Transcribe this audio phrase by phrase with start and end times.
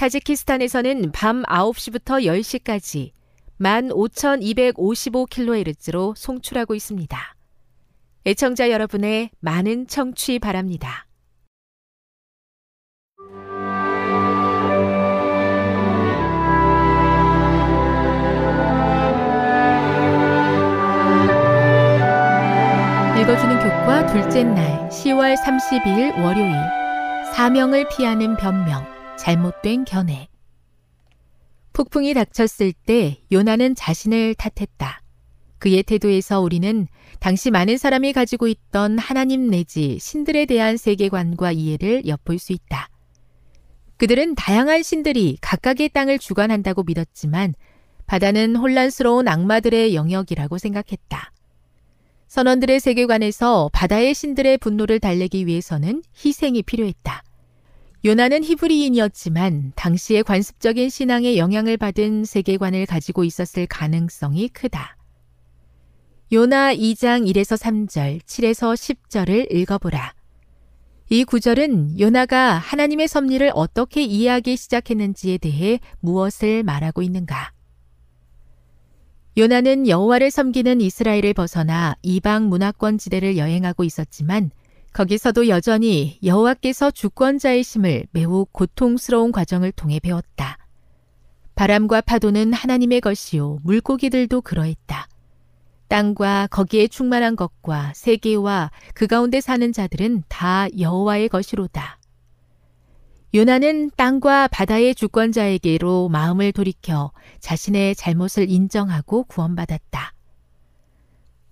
[0.00, 3.10] 타지키스탄에서는 밤 9시부터 10시까지
[3.60, 7.36] 15,255kHz로 송출하고 있습니다.
[8.24, 11.06] 애청자 여러분의 많은 청취 바랍니다.
[23.20, 26.54] 읽어주는 교과 둘째 날 10월 30일 월요일
[27.34, 30.28] 사명을 피하는 변명 잘못된 견해
[31.74, 35.02] 폭풍이 닥쳤을 때 요나는 자신을 탓했다.
[35.58, 36.88] 그의 태도에서 우리는
[37.18, 42.88] 당시 많은 사람이 가지고 있던 하나님 내지 신들에 대한 세계관과 이해를 엿볼 수 있다.
[43.98, 47.52] 그들은 다양한 신들이 각각의 땅을 주관한다고 믿었지만
[48.06, 51.30] 바다는 혼란스러운 악마들의 영역이라고 생각했다.
[52.26, 57.22] 선원들의 세계관에서 바다의 신들의 분노를 달래기 위해서는 희생이 필요했다.
[58.02, 64.96] 요나는 히브리인이었지만 당시의 관습적인 신앙의 영향을 받은 세계관을 가지고 있었을 가능성이 크다.
[66.32, 70.14] 요나 2장 1에서 3절, 7에서 10절을 읽어보라.
[71.10, 77.52] 이 구절은 요나가 하나님의 섭리를 어떻게 이해하기 시작했는지에 대해 무엇을 말하고 있는가?
[79.36, 84.50] 요나는 여호와를 섬기는 이스라엘을 벗어나 이방 문화권 지대를 여행하고 있었지만
[84.92, 90.58] 거기서도 여전히 여호와께서 주권자이심을 매우 고통스러운 과정을 통해 배웠다.
[91.54, 95.08] 바람과 파도는 하나님의 것이요 물고기들도 그러했다.
[95.88, 101.98] 땅과 거기에 충만한 것과 세계와 그 가운데 사는 자들은 다 여호와의 것이로다.
[103.34, 110.14] 요나는 땅과 바다의 주권자에게로 마음을 돌이켜 자신의 잘못을 인정하고 구원받았다.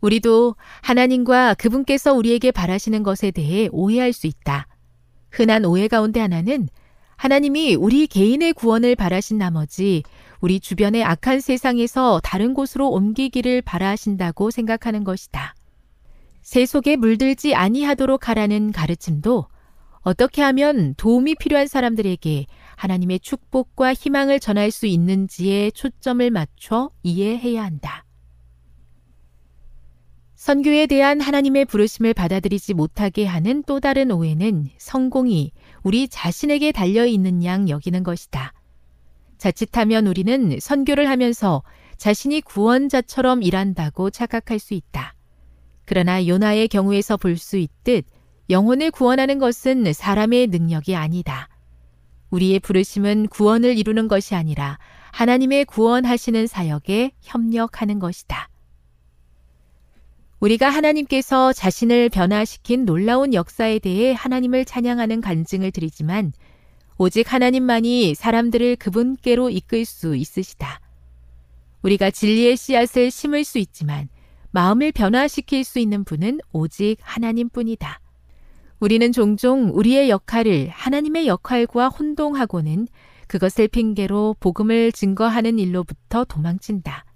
[0.00, 4.66] 우리도 하나님과 그분께서 우리에게 바라시는 것에 대해 오해할 수 있다.
[5.30, 6.68] 흔한 오해 가운데 하나는
[7.16, 10.04] 하나님이 우리 개인의 구원을 바라신 나머지
[10.40, 15.54] 우리 주변의 악한 세상에서 다른 곳으로 옮기기를 바라신다고 생각하는 것이다.
[16.42, 19.46] 새 속에 물들지 아니하도록 하라는 가르침도
[20.00, 22.46] 어떻게 하면 도움이 필요한 사람들에게
[22.76, 28.04] 하나님의 축복과 희망을 전할 수 있는지에 초점을 맞춰 이해해야 한다.
[30.38, 35.50] 선교에 대한 하나님의 부르심을 받아들이지 못하게 하는 또 다른 오해는 성공이
[35.82, 38.52] 우리 자신에게 달려 있는 양 여기는 것이다.
[39.36, 41.64] 자칫하면 우리는 선교를 하면서
[41.96, 45.16] 자신이 구원자처럼 일한다고 착각할 수 있다.
[45.84, 48.04] 그러나 요나의 경우에서 볼 수 있듯
[48.48, 51.48] 영혼을 구원하는 것은 사람의 능력이 아니다.
[52.30, 54.78] 우리의 부르심은 구원을 이루는 것이 아니라
[55.10, 58.48] 하나님의 구원하시는 사역에 협력하는 것이다.
[60.40, 66.32] 우리가 하나님께서 자신을 변화시킨 놀라운 역사에 대해 하나님을 찬양하는 간증을 드리지만
[66.96, 70.80] 오직 하나님만이 사람들을 그분께로 이끌 수 있으시다.
[71.82, 74.08] 우리가 진리의 씨앗을 심을 수 있지만
[74.52, 78.00] 마음을 변화시킬 수 있는 분은 오직 하나님 뿐이다.
[78.78, 82.86] 우리는 종종 우리의 역할을 하나님의 역할과 혼동하고는
[83.26, 87.07] 그것을 핑계로 복음을 증거하는 일로부터 도망친다.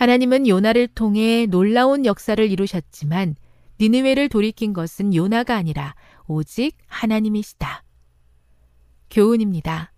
[0.00, 3.36] 하나님은 요나를 통해 놀라운 역사를 이루셨지만
[3.78, 5.94] 니느웨를 돌이킨 것은 요나가 아니라
[6.26, 7.84] 오직 하나님이시다.
[9.10, 9.92] 교훈입니다.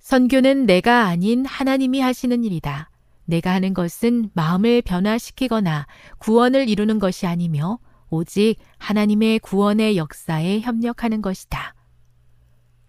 [0.00, 2.90] 선교는 내가 아닌 하나님이 하시는 일이다.
[3.24, 5.86] 내가 하는 것은 마음을 변화시키거나
[6.18, 7.78] 구원을 이루는 것이 아니며
[8.10, 11.74] 오직 하나님의 구원의 역사에 협력하는 것이다.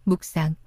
[0.04, 0.58] 묵상.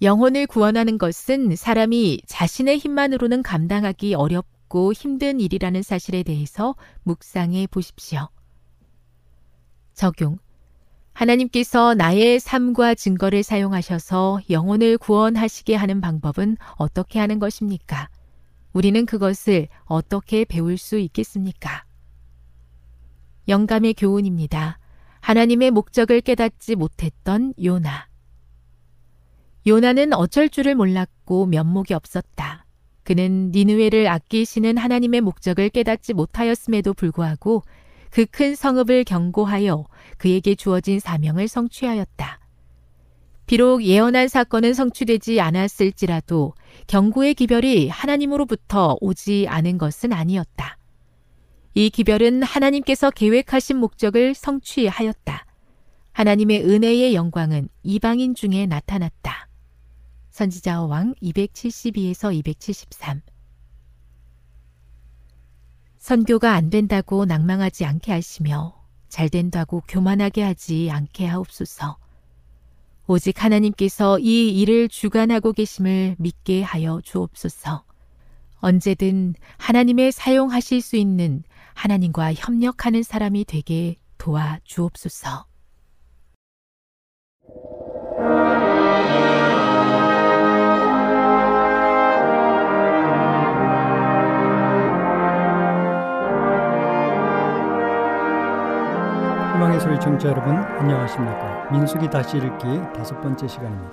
[0.00, 4.55] 영혼을 구원하는 것은 사람이 자신의 힘만으로는 감당하기 어렵고
[4.92, 6.74] 힘든 일이라는 사실에 대해서
[7.04, 8.28] 묵상해 보십시오.
[9.94, 10.38] 적용.
[11.14, 18.10] 하나님께서 나의 삶과 증거를 사용하셔서 영혼을 구원하시게 하는 방법은 어떻게 하는 것입니까?
[18.74, 21.86] 우리는 그것을 어떻게 배울 수 있겠습니까?
[23.48, 24.78] 영감의 교훈입니다.
[25.20, 28.08] 하나님의 목적을 깨닫지 못했던 요나.
[29.66, 32.65] 요나는 어쩔 줄을 몰랐고 면목이 없었다.
[33.06, 37.62] 그는 니누웨를 아끼시는 하나님의 목적을 깨닫지 못하였음에도 불구하고
[38.10, 39.84] 그 큰 성읍을 경고하여
[40.16, 42.40] 그에게 주어진 사명을 성취하였다.
[43.44, 46.54] 비록 예언한 사건은 성취되지 않았을지라도
[46.86, 50.78] 경고의 기별이 하나님으로부터 오지 않은 것은 아니었다.
[51.74, 55.44] 이 기별은 하나님께서 계획하신 목적을 성취하였다.
[56.12, 59.48] 하나님의 은혜의 영광은 이방인 중에 나타났다.
[60.36, 63.22] 선지자어 왕 272에서 273
[65.96, 68.78] 선교가 안 된다고 낭망하지 않게 하시며
[69.08, 71.96] 잘 된다고 교만하게 하지 않게 하옵소서.
[73.06, 77.84] 오직 하나님께서 이 일을 주관하고 계심을 믿게 하여 주옵소서.
[78.56, 85.46] 언제든 하나님의 사용하실 수 있는 하나님과 협력하는 사람이 되게 도와 주옵소서.
[100.06, 101.68] 청취자 여러분 안녕하십니까?
[101.72, 102.62] 민숙이 다시 읽기
[102.94, 103.92] 다섯 번째 시간입니다.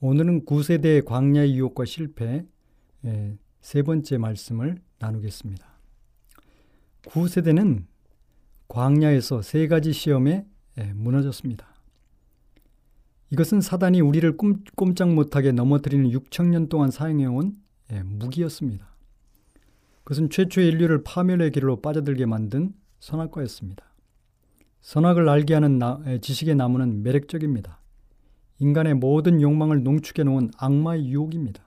[0.00, 2.46] 오늘은 9세대의 광야의 유혹과 실패
[3.60, 5.66] 세 번째 말씀을 나누겠습니다.
[7.02, 7.84] 9세대는
[8.68, 10.46] 광야에서 세 가지 시험에
[10.94, 11.66] 무너졌습니다.
[13.28, 14.38] 이것은 사단이 우리를
[14.74, 17.56] 꼼짝 못하게 넘어뜨리는 6천년 동안 사용해온
[18.04, 18.88] 무기였습니다.
[20.04, 23.84] 그것은 최초의 인류를 파멸의 길로 빠져들게 만든 선악과였습니다
[24.80, 27.80] 선악을 알게 하는 나, 지식의 나무는 매력적입니다.
[28.58, 31.62] 인간의 모든 욕망을 농축해 놓은 악마의 유혹입니다.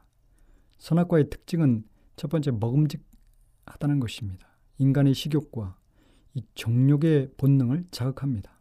[0.78, 1.84] 선악과의 특징은
[2.16, 4.48] 첫 번째 먹음직하다는 것입니다.
[4.78, 5.76] 인간의 식욕과
[6.36, 8.52] 이 정욕의 본능을 자극합니다.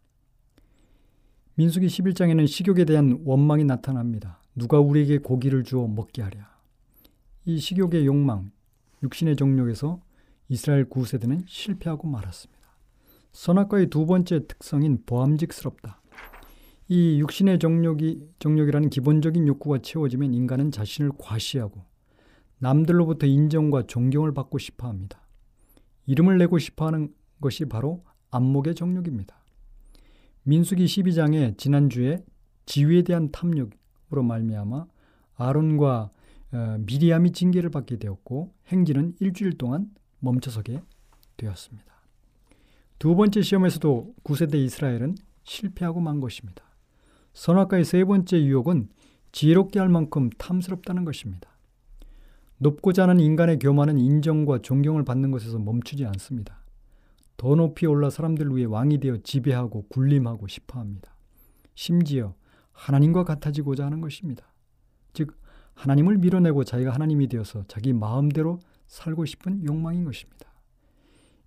[1.55, 4.43] 민수기 11장에는 식욕에 대한 원망이 나타납니다.
[4.55, 6.51] 누가 우리에게 고기를 주어 먹게 하랴.
[7.45, 8.53] 이 식욕의 욕망,
[9.03, 10.01] 육신의 정욕에서
[10.49, 12.62] 이스라엘 구세대는 실패하고 말았습니다.
[13.33, 16.01] 선악과의 두 번째 특성인 보암직스럽다.
[16.89, 21.85] 이 육신의 정욕이, 정욕이라는 기본적인 욕구가 채워지면 인간은 자신을 과시하고
[22.59, 25.27] 남들로부터 인정과 존경을 받고 싶어 합니다.
[26.07, 29.43] 이름을 내고 싶어 하는 것이 바로 안목의 정욕입니다.
[30.45, 32.25] 민수기 12장에 지난주에
[32.67, 34.87] 지위에 대한 탐욕으로 말미암아
[35.37, 36.11] 아론과
[36.53, 39.91] 어, 미리암이 징계를 받게 되었고 행진은 일주일 동안
[40.21, 40.83] 멈춰서게
[41.39, 41.92] 되었습니다.
[43.03, 46.63] 두 번째 시험에서도 9세대 이스라엘은 실패하고 만 것입니다.
[47.33, 48.91] 선악과의 세 번째 유혹은
[49.33, 51.51] 지혜롭게 할 만큼 탐스럽다는 것입니다.
[52.59, 56.63] 높고자 하는 인간의 교만은 인정과 존경을 받는 것에서 멈추지 않습니다.
[57.37, 61.13] 더 높이 올라 사람들 위해 왕이 되어 지배하고 군림하고 싶어 합니다.
[61.75, 62.37] 심지어
[62.71, 64.47] 하나님과 같아지고자 하는 것입니다.
[65.13, 65.37] 즉,
[65.75, 70.52] 하나님을 밀어내고 자기가 하나님이 되어서 자기 마음대로 살고 싶은 욕망인 것입니다.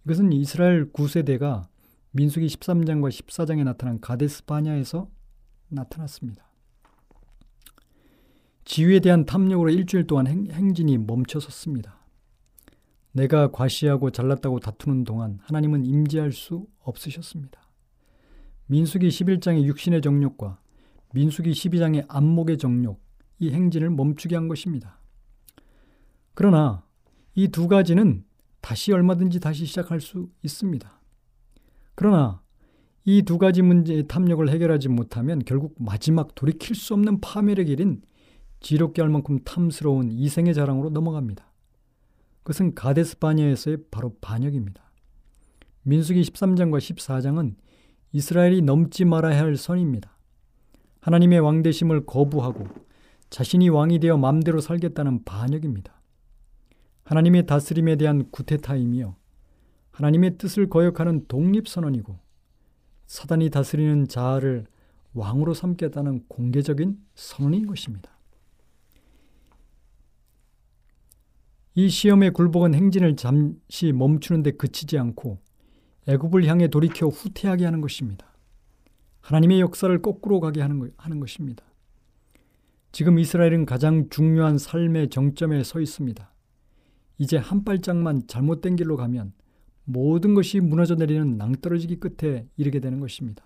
[0.05, 1.67] 이것은 이스라엘 9세대가
[2.11, 5.09] 민수기 13장과 14장에 나타난 가데스 바냐에서
[5.67, 6.45] 나타났습니다.
[8.65, 11.99] 지위에 대한 탐욕으로 일주일 동안 행, 진이 멈춰섰습니다.
[13.11, 17.61] 내가 과시하고 잘났다고 다투는 동안 하나님은 임재할 수 없으셨습니다.
[18.67, 20.59] 민수기 11장의 육신의 정욕과
[21.13, 23.01] 민수기 12장의 안목의 정욕,
[23.39, 24.99] 이 행진을 멈추게 한 것입니다.
[26.33, 26.83] 그러나
[27.35, 28.23] 이 두 가지는
[28.65, 30.99] 다시 얼마든지 다시 시작할 수 있습니다.
[31.93, 32.41] 그러나
[33.03, 38.01] 이 두 가지 문제의 탐욕을 해결하지 못하면 결국 마지막 돌이킬 수 없는 파멸의 길인
[38.61, 41.45] 지롭게 할 만큼 탐스러운 이생의 자랑으로 넘어갑니다.
[42.41, 44.81] 그것은 가데스 바냐에서의 바로 반역입니다.
[45.83, 47.53] 민수기 13장과 14장은
[48.13, 50.17] 이스라엘이 넘지 말아야 할 선입니다.
[51.01, 52.65] 하나님의 왕대심을 거부하고
[53.29, 55.94] 자신이 왕이 되어 마음대로 살겠다는 반역입니다.
[57.05, 59.15] 하나님의 다스림에 대한 구테타임이요.
[59.91, 62.19] 하나님의 뜻을 거역하는 독립선언이고
[63.05, 64.65] 사단이 다스리는 자아를
[65.13, 68.11] 왕으로 삼겠다는 공개적인 선언인 것입니다.
[71.75, 75.39] 이 시험의 굴복은 행진을 잠시 멈추는데 그치지 않고
[76.07, 78.33] 애굽을 향해 돌이켜 후퇴하게 하는 것입니다.
[79.21, 81.63] 하나님의 역사를 거꾸로 가게 하는, 것, 하는 것입니다.
[82.91, 86.34] 지금 이스라엘은 가장 중요한 삶의 정점에 서 있습니다.
[87.17, 89.33] 이제 한 발짝만 잘못된 길로 가면
[89.85, 93.43] 모든 것이 무너져 내리는 낭떠러지기 끝에 이르게 되는 것입니다.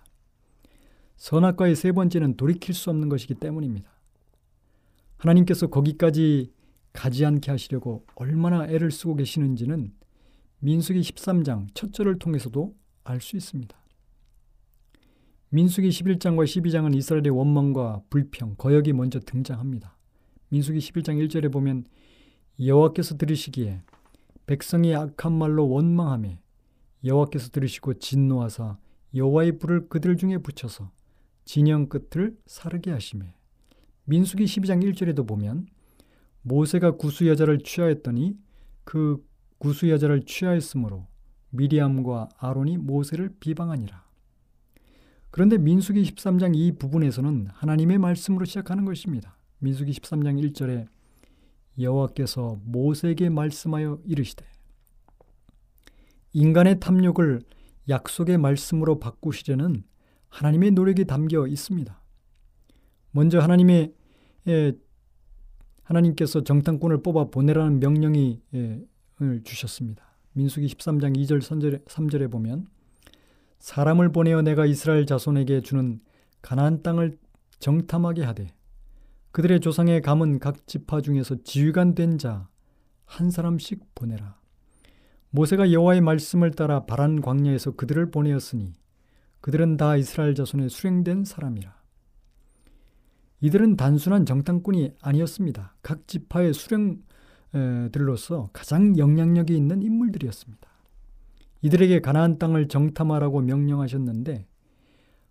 [1.16, 3.90] 선악과의 세 번째는 돌이킬 수 없는 것이기 때문입니다.
[5.18, 6.52] 하나님께서 거기까지
[6.92, 9.92] 가지 않게 하시려고 얼마나 애를 쓰고 계시는지는
[10.60, 12.74] 민수기 13장 첫 절을 통해서도
[13.04, 13.76] 알 수 있습니다.
[15.50, 19.96] 민수기 11장과 12장은 이스라엘의 원망과 불평, 거역이 먼저 등장합니다.
[20.48, 21.84] 민수기 11장 1절에 보면
[22.58, 23.82] 여호와께서 들으시기에
[24.46, 26.30] 백성이 악한 말로 원망하며
[27.04, 28.78] 여호와께서 들으시고 진노하사
[29.14, 30.90] 여호와의 불을 그들 중에 붙여서
[31.44, 33.34] 진영 끝을 사르게 하시매
[34.04, 35.66] 민수기 12장 1절에도 보면
[36.42, 38.36] 모세가 구수 여자를 취하였더니
[38.84, 39.24] 그
[39.58, 41.06] 구수 여자를 취하였으므로
[41.50, 44.04] 미리암과 아론이 모세를 비방하니라.
[45.30, 49.36] 그런데 민수기 13장 이 부분에서는 하나님의 말씀으로 시작하는 것입니다.
[49.58, 50.88] 민수기 13장 1절에
[51.82, 54.44] 여호와께서 모세에게 말씀하여 이르시되
[56.32, 57.42] 인간의 탐욕을
[57.88, 59.84] 약속의 말씀으로 바꾸시려는
[60.28, 62.00] 하나님의 노력이 담겨 있습니다.
[63.10, 63.94] 먼저 하나님의
[65.82, 68.40] 하나님께서 정탐꾼을 뽑아 보내라는 명령이
[69.42, 70.16] 주셨습니다.
[70.32, 72.68] 민수기 13장 2절 3절에, 3절에 보면
[73.58, 76.00] 사람을 보내어 내가 이스라엘 자손에게 주는
[76.40, 77.18] 가나안 땅을
[77.58, 78.46] 정탐하게 하되
[79.32, 82.50] 그들의 조상의 감은 각 지파 중에서 지휘관 된 자
[83.10, 84.38] 한 사람씩 보내라.
[85.30, 88.72] 모세가 여호와의 말씀을 따라 바란 광야에서 그들을 보내었으니
[89.40, 91.74] 그들은 다 이스라엘 자손의 수령된 사람이라.
[93.40, 95.74] 이들은 단순한 정탐꾼이 아니었습니다.
[95.82, 96.52] 각 지파의
[97.52, 100.68] 수령들로서 가장 영향력이 있는 인물들이었습니다.
[101.62, 104.46] 이들에게 가나안 땅을 정탐하라고 명령하셨는데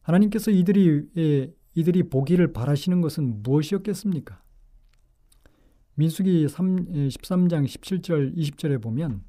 [0.02, 4.42] 하나님께서 이들이 이들이 보기를 바라시는 것은 무엇이었겠습니까?
[5.96, 9.24] 민수기 3, 13장 17절 20절에 보면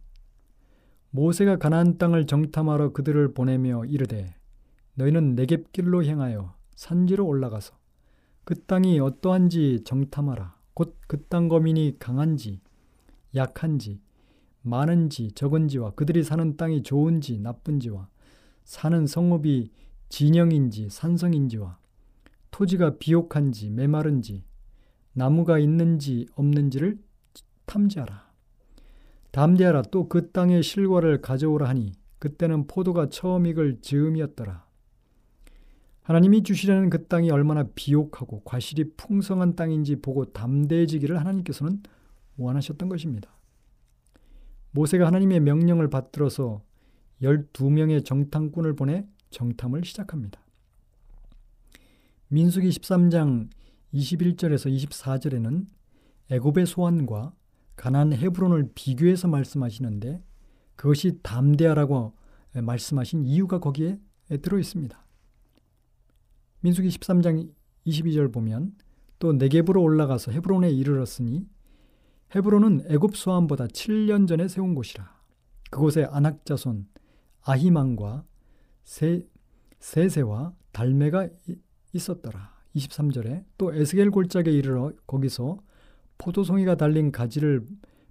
[1.11, 4.35] 모세가 가나안 땅을 정탐하러 그들을 보내며 이르되
[4.95, 7.75] 너희는 내겝길로 향하여 산지로 올라가서
[8.45, 10.59] 그 땅이 어떠한지 정탐하라.
[10.75, 12.61] 곧 그 땅 거민이 강한지
[13.35, 14.01] 약한지
[14.63, 18.09] 많은지 적은지와 그들이 사는 땅이 좋은지 나쁜지와
[18.65, 19.71] 사는 성읍이
[20.09, 21.80] 진영인지 산성인지와
[22.51, 24.45] 토지가 비옥한지 메마른지
[25.13, 26.99] 나무가 있는지 없는지를
[27.67, 28.31] 탐지하라.
[29.33, 34.67] 담대하라 또 그 땅의 실과를 가져오라 하니 그때는 포도가 처음 익을 즈음이었더라.
[36.03, 41.83] 하나님이 주시려는 그 땅이 얼마나 비옥하고 과실이 풍성한 땅인지 보고 담대해지기를 하나님께서는
[42.37, 43.31] 원하셨던 것입니다.
[44.73, 46.63] 모세가 하나님의 명령을 받들어서
[47.23, 50.41] 12명의 정탐꾼을 보내 정탐을 시작합니다.
[52.33, 53.49] 민수기 13장
[53.93, 55.67] 21절에서 24절에는
[56.31, 57.35] 애굽의 소환과
[57.75, 60.23] 가난 헤브론을 비교해서 말씀하시는데
[60.77, 62.15] 그것이 담대하라고
[62.53, 63.99] 말씀하신 이유가 거기에
[64.43, 64.97] 들어 있습니다.
[66.61, 67.53] 민수기 13장
[67.87, 68.77] 22절 보면
[69.19, 71.49] 또 네겝으로 올라가서 헤브론에 이르렀으니
[72.37, 75.19] 헤브론은 애굽 소환보다 7년 전에 세운 곳이라.
[75.73, 76.87] 그곳에 아낙 자손
[77.43, 78.25] 아히만과
[78.85, 79.27] 세,
[79.81, 81.29] 세세와 달메가
[81.93, 82.55] 있었더라.
[82.77, 85.59] 23절에 또 에스겔 골짜기에 이르러 거기서
[86.19, 87.67] 포도송이가 달린 가지를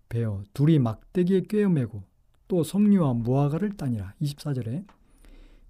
[0.10, 2.04] 베어 둘이 막대기에 꿰어매고
[2.48, 4.14] 또 성류와 무화과를 따니라.
[4.22, 4.86] 24절에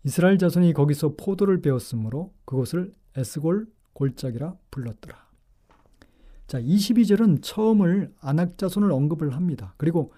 [0.06, 5.30] 이스라엘 자손이 거기서 포도를 베었으므로 그곳을 에스골 골짜기라 불렀더라.
[6.48, 9.74] 자, 22절은 처음을 아낙 자손을 언급을 합니다.
[9.78, 10.14] 그리고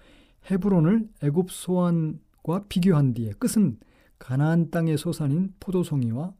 [0.50, 3.78] 헤브론을 애굽 소환과 비교한 뒤에 끝은
[4.18, 6.32] 가나안 땅의 소산인 포도송이와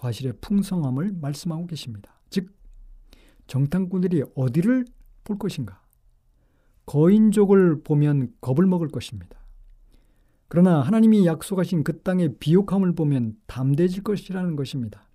[0.00, 2.18] 과실의 풍성함을 말씀하고 계십니다.
[2.30, 2.54] 즉
[3.46, 4.86] 정탐꾼들이 어디를
[5.24, 5.82] 볼 것인가?
[6.86, 9.38] 거인족을 보면 겁을 먹을 것입니다.
[10.48, 15.06] 그러나 하나님이 약속하신 그 땅의 비옥함을 보면 담대해질 것이라는 것입니다.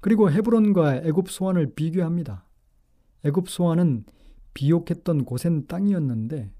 [0.00, 2.44] 그리고 헤브론과 애굽 소환을 비교합니다.
[3.24, 4.04] 애굽 소환은
[4.54, 6.50] 비옥했던 고센 땅이었는데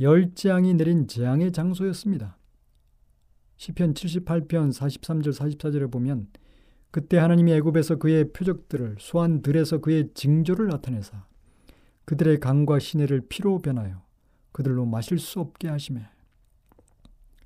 [0.00, 2.38] 열 재앙이 내린 재앙의 장소였습니다.
[3.56, 6.28] 시편 78편 43절 44절에 보면
[6.94, 11.26] 그때 하나님이 애굽에서 그의 표적들을 소한 들에서 그의 징조를 나타내사
[12.04, 14.00] 그들의 강과 시내를 피로 변하여
[14.52, 16.06] 그들로 마실 수 없게 하심에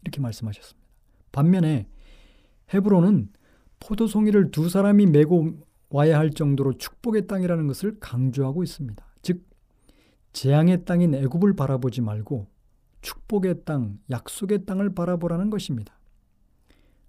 [0.02, 0.86] 이렇게 말씀하셨습니다.
[1.32, 1.88] 반면에
[2.74, 3.30] 헤브론은
[3.80, 5.54] 포도송이를 두 사람이 메고
[5.88, 9.02] 와야 할 정도로 축복의 땅이라는 것을 강조하고 있습니다.
[9.22, 9.46] 즉
[10.34, 12.48] 재앙의 땅인 애굽을 바라보지 말고
[13.00, 15.97] 축복의 땅, 약속의 땅을 바라보라는 것입니다.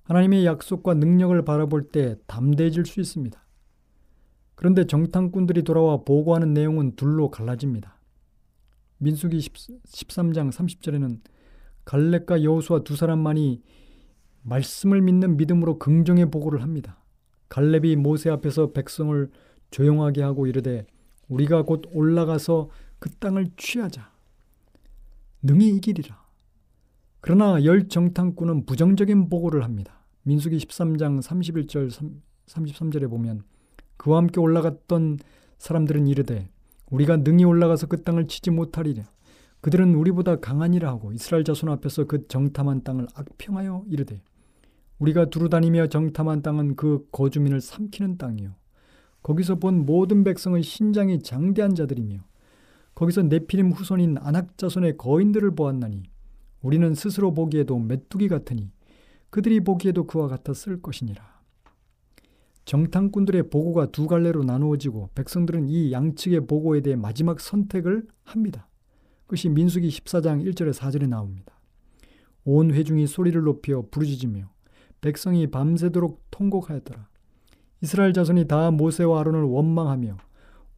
[0.09, 3.39] 하나님의 약속과 능력을 바라볼 때 담대해질 수 있습니다.
[4.55, 7.99] 그런데 정탐꾼들이 돌아와 보고하는 내용은 둘로 갈라집니다.
[8.97, 11.19] 민수기 13장 30절에는
[11.85, 13.61] 갈렙과 여호수아 두 사람만이
[14.41, 16.97] 말씀을 믿는 믿음으로 긍정의 보고를 합니다.
[17.49, 19.29] 갈렙이 모세 앞에서 백성을
[19.69, 20.87] 조용하게 하고 이르되
[21.27, 24.11] 우리가 곧 올라가서 그 땅을 취하자.
[25.43, 26.19] 능히 이기리라.
[27.21, 29.98] 그러나 열 정탐꾼은 부정적인 보고를 합니다.
[30.23, 32.11] 민수기 13장 31절
[32.47, 33.43] 33절에 보면
[33.97, 35.19] 그와 함께 올라갔던
[35.57, 36.49] 사람들은 이르되
[36.89, 39.03] 우리가 능히 올라가서 그 땅을 치지 못하리라.
[39.61, 44.21] 그들은 우리보다 강하니라 하고 이스라엘 자손 앞에서 그 정탐한 땅을 악평하여 이르되
[44.99, 48.55] 우리가 두루 다니며 정탐한 땅은 그 거주민을 삼키는 땅이요
[49.21, 52.19] 거기서 본 모든 백성은 신장이 장대한 자들이며
[52.95, 56.03] 거기서 네피림 후손인 아낙 자손의 거인들을 보았나니
[56.61, 58.71] 우리는 스스로 보기에도 메뚜기 같으니
[59.29, 61.39] 그들이 보기에도 그와 같았을 것이니라.
[62.65, 68.67] 정탐꾼들의 보고가 두 갈래로 나누어지고 백성들은 이 양측의 보고에 대해 마지막 선택을 합니다.
[69.23, 71.59] 그것이 민수기 14장 1절에 4절에 나옵니다.
[72.43, 74.49] 온 회중이 소리를 높여 부르짖으며
[75.01, 77.07] 백성이 밤새도록 통곡하였더라.
[77.81, 80.17] 이스라엘 자손이 다 모세와 아론을 원망하며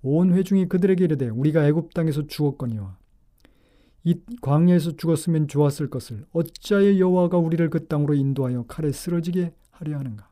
[0.04, 2.97] 온 회중이 그들에게 이르되 우리가 애굽 땅에서 죽었거니와
[4.03, 10.29] 이 광야에서 죽었으면 좋았을 것을 어찌하여 여호와가 우리를 그 땅으로 인도하여 칼에 쓰러지게 하려 하는가?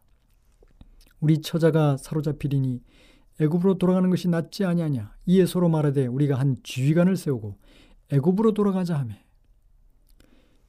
[1.19, 2.81] 우리 처자가 사로잡히리니
[3.41, 5.13] 애굽으로 돌아가는 것이 낫지 아니하냐?
[5.25, 7.57] 이에 서로 말하되 우리가 한 지휘관을 세우고
[8.11, 9.15] 애굽으로 돌아가자 하며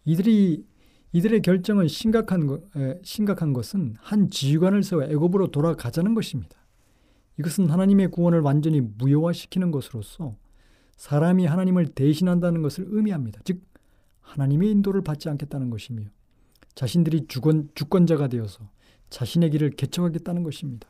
[0.04, 0.64] 이들이
[1.12, 6.56] 이들의 결정은 심각한, 것, 에, 심각한 것은 한 지휘관을 세워 애굽으로 돌아가자는 것입니다.
[7.38, 10.36] 이것은 하나님의 구원을 완전히 무효화시키는 것으로서
[11.00, 13.40] 사람이 하나님을 대신한다는 것을 의미합니다.
[13.44, 13.62] 즉
[14.20, 16.02] 하나님의 인도를 받지 않겠다는 것이며
[16.74, 18.68] 자신들이 주권, 주권자가 되어서
[19.08, 20.86] 자신의 길을 개척하겠다는 것입니다.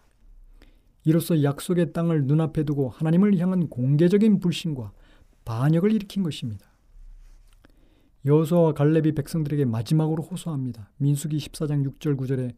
[1.05, 4.91] 이로써 약속의 땅을 눈앞에 두고 하나님을 향한 공개적인 불신과
[5.45, 6.67] 반역을 일으킨 것입니다.
[8.25, 10.91] 여호수아와 갈렙이 백성들에게 마지막으로 호소합니다.
[10.97, 12.57] 민수기 14장 6절 9절에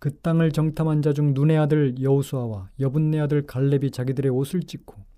[0.00, 5.09] 그 땅을 정탐한 자 중 눈의 아들 여호수아와 여분네 아들 갈렙이 자기들의 옷을 찢고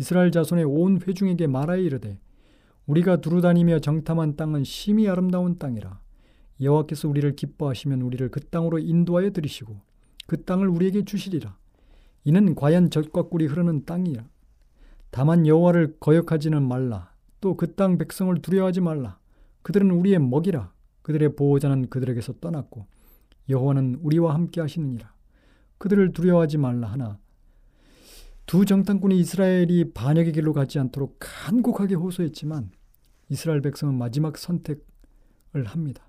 [0.00, 2.18] 이스라엘 자손의 온 회중에게 말하여 이르되
[2.86, 6.00] 우리가 두루다니며 정탐한 땅은 심히 아름다운 땅이라.
[6.62, 9.76] 여호와께서 우리를 기뻐하시면 우리를 그 땅으로 인도하여 들이시고
[10.26, 11.54] 그 땅을 우리에게 주시리라.
[12.24, 14.24] 이는 과연 젖과 꿀이 흐르는 땅이라.
[15.10, 17.12] 다만 여호와를 거역하지는 말라.
[17.42, 19.18] 또 그 땅 백성을 두려워하지 말라.
[19.62, 20.72] 그들은 우리의 먹이라.
[21.02, 22.86] 그들의 보호자는 그들에게서 떠났고
[23.50, 25.12] 여호와는 우리와 함께 하시느니라.
[25.76, 27.18] 그들을 두려워하지 말라 하나
[28.50, 32.72] 두 정탐꾼이 이스라엘이 반역의 길로 가지 않도록 간곡하게 호소했지만
[33.28, 36.08] 이스라엘 백성은 마지막 선택을 합니다.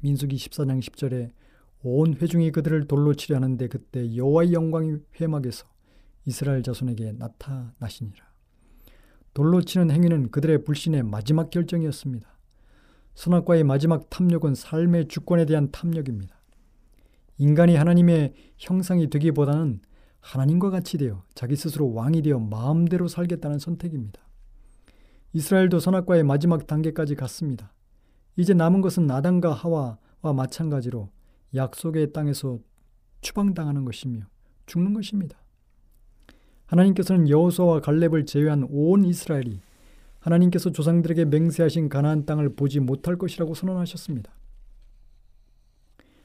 [0.00, 1.30] 민수기 14장 10절에
[1.84, 5.66] 온 회중이 그들을 돌로 치려 하는데 그때 여호와의 영광이 회막에서
[6.26, 8.22] 이스라엘 자손에게 나타나시니라.
[9.32, 12.28] 돌로 치는 행위는 그들의 불신의 마지막 결정이었습니다.
[13.14, 16.36] 선악과의 마지막 탐욕은 삶의 주권에 대한 탐욕입니다.
[17.38, 19.80] 인간이 하나님의 형상이 되기보다는
[20.20, 24.20] 하나님과 같이 되어 자기 스스로 왕이 되어 마음대로 살겠다는 선택입니다.
[25.32, 27.72] 이스라엘도 선악과의 마지막 단계까지 갔습니다.
[28.36, 29.98] 이제 남은 것은 아담과 하와와
[30.34, 31.10] 마찬가지로
[31.54, 32.58] 약속의 땅에서
[33.20, 34.26] 추방당하는 것이며
[34.66, 35.38] 죽는 것입니다.
[36.66, 39.60] 하나님께서는 여호수아와 갈렙을 제외한 온 이스라엘이
[40.18, 44.32] 하나님께서 조상들에게 맹세하신 가나안 땅을 보지 못할 것이라고 선언하셨습니다.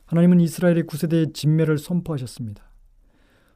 [0.05, 2.70] 하나님은 이스라엘의 구세대의 진멸을 선포하셨습니다.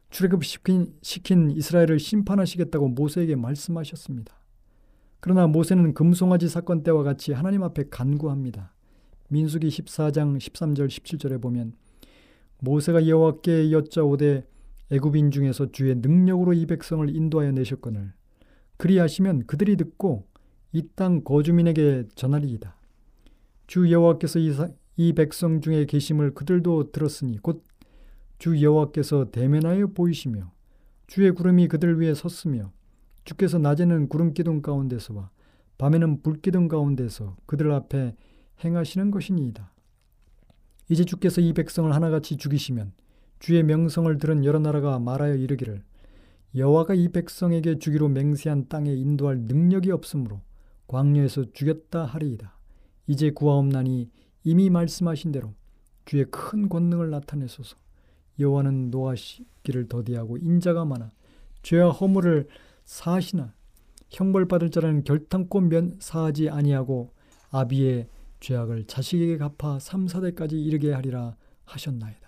[0.09, 4.33] 출애굽시킨 시킨 이스라엘을 심판하시겠다고 모세에게 말씀하셨습니다.
[5.19, 8.73] 그러나 모세는 금송아지 사건 때와 같이 하나님 앞에 간구합니다.
[9.29, 11.73] 민수기 14장 13절 17절에 보면
[12.59, 14.47] 모세가 여호와께 여짜오되
[14.91, 18.13] 애굽인 중에서 주의 능력으로 이 백성을 인도하여 내셨거늘
[18.77, 20.27] 그리하시면 그들이 듣고
[20.73, 22.75] 이 땅 거주민에게 전하리이다.
[23.65, 24.53] 주 여호와께서 이,
[24.97, 27.63] 이 백성 중에 계심을 그들도 들었으니 곧
[28.38, 30.52] 주 여호와께서 대면하여 보이시며
[31.08, 32.71] 주의 구름이 그들 위에 섰으며
[33.24, 35.30] 주께서 낮에는 구름 기둥 가운데서와
[35.78, 38.15] 밤에는 불 기둥 가운데서 그들 앞에
[38.63, 39.71] 행하시는 것이니이다.
[40.89, 42.93] 이제 주께서 이 백성을 하나같이 죽이시면
[43.39, 45.84] 주의 명성을 들은 여러 나라가 말하여 이르기를
[46.56, 50.41] 여호와가 이 백성에게 주기로 맹세한 땅에 인도할 능력이 없으므로
[50.88, 52.58] 광야에서 죽였다 하리이다.
[53.08, 54.10] 이제 구하옵나니
[54.43, 55.54] 이미 말씀하신 대로
[56.06, 57.76] 주의 큰 권능을 나타내소서.
[58.39, 61.12] 여호와는 노하시기를 더디하고 인자가 많아
[61.62, 62.48] 죄와 허물을
[62.84, 63.54] 사하시나
[64.10, 67.13] 형벌받을 자라는 결탄코 면 사하지 아니하고
[67.50, 68.08] 아비의
[68.39, 72.26] 죄악을 자식에게 갚아 3, 4대까지 이르게 하리라 하셨나이다.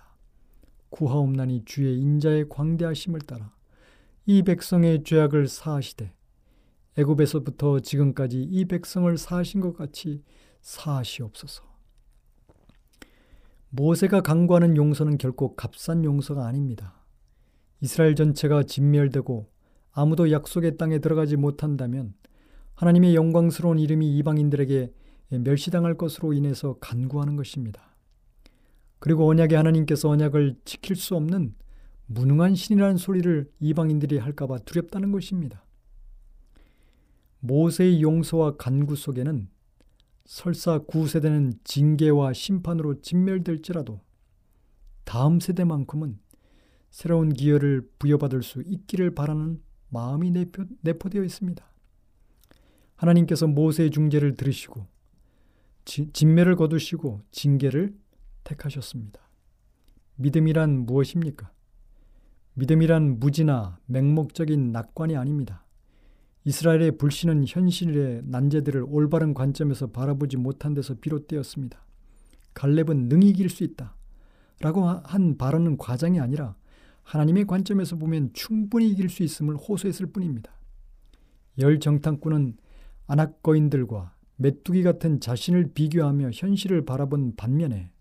[0.89, 3.53] 구하옵나니 주의 인자의 광대하심을 따라
[4.25, 6.13] 이 백성의 죄악을 사하시되
[6.97, 10.23] 애굽에서부터 지금까지 이 백성을 사하신 것 같이
[10.61, 11.66] 사하시옵소서.
[13.69, 17.03] 모세가 강구하는 용서는 결코 값싼 용서가 아닙니다.
[17.81, 19.49] 이스라엘 전체가 진멸되고
[19.91, 22.13] 아무도 약속의 땅에 들어가지 못한다면
[22.75, 24.93] 하나님의 영광스러운 이름이 이방인들에게
[25.43, 27.95] 멸시당할 것으로 인해서 간구하는 것입니다.
[28.99, 31.53] 그리고 언약의 하나님께서 언약을 지킬 수 없는
[32.05, 35.65] 무능한 신이라는 소리를 이방인들이 할까봐 두렵다는 것입니다.
[37.39, 39.49] 모세의 용서와 간구 속에는
[40.27, 44.01] 설사 구세대는 징계와 심판으로 진멸될지라도
[45.05, 46.19] 다음 세대만큼은
[46.89, 51.65] 새로운 기회를 부여받을 수 있기를 바라는 마음이 내포, 내포되어 있습니다.
[52.97, 54.85] 하나님께서 모세의 중재를 들으시고
[55.85, 57.95] 지, 진멸을 거두시고 징계를
[58.43, 59.21] 택하셨습니다.
[60.15, 61.51] 믿음이란 무엇입니까?
[62.55, 65.63] 믿음이란 무지나 맹목적인 낙관이 아닙니다.
[66.47, 71.77] 이스라엘의 불신은 현실의 난제들을 올바른 관점에서 바라보지 못한 데서 비롯되었습니다.
[72.53, 73.97] 갈렙은 능히 이길 수 있다.
[74.61, 76.55] 라고 한 발언은 과장이 아니라
[77.03, 80.53] 하나님의 관점에서 보면 충분히 이길 수 있음을 호소했을 뿐입니다.
[81.59, 82.55] 열 정탐꾼은
[83.07, 87.91] 안악거인들과 메뚜기 같은 자신을 비교하며 현실을 바라본 반면에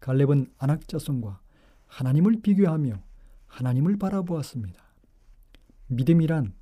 [0.00, 1.40] 갈렙은 안악자손과
[1.86, 3.00] 하나님을 비교하며
[3.46, 4.82] 하나님을 바라보았습니다.
[5.86, 6.57] 믿음이란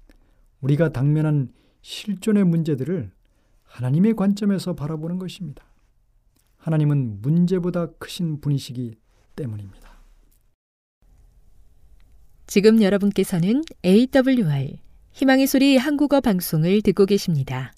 [0.61, 3.11] 우리가 당면한 실존의 문제들을
[3.65, 5.65] 하나님의 관점에서 바라보는 것입니다.
[6.57, 8.97] 하나님은 문제보다 크신 분이시기
[9.37, 10.01] 때문입니다.
[12.47, 14.79] 지금 여러분께서는 AWR
[15.13, 17.73] 희망의 소리 한국어 방송을 듣고 계십니다.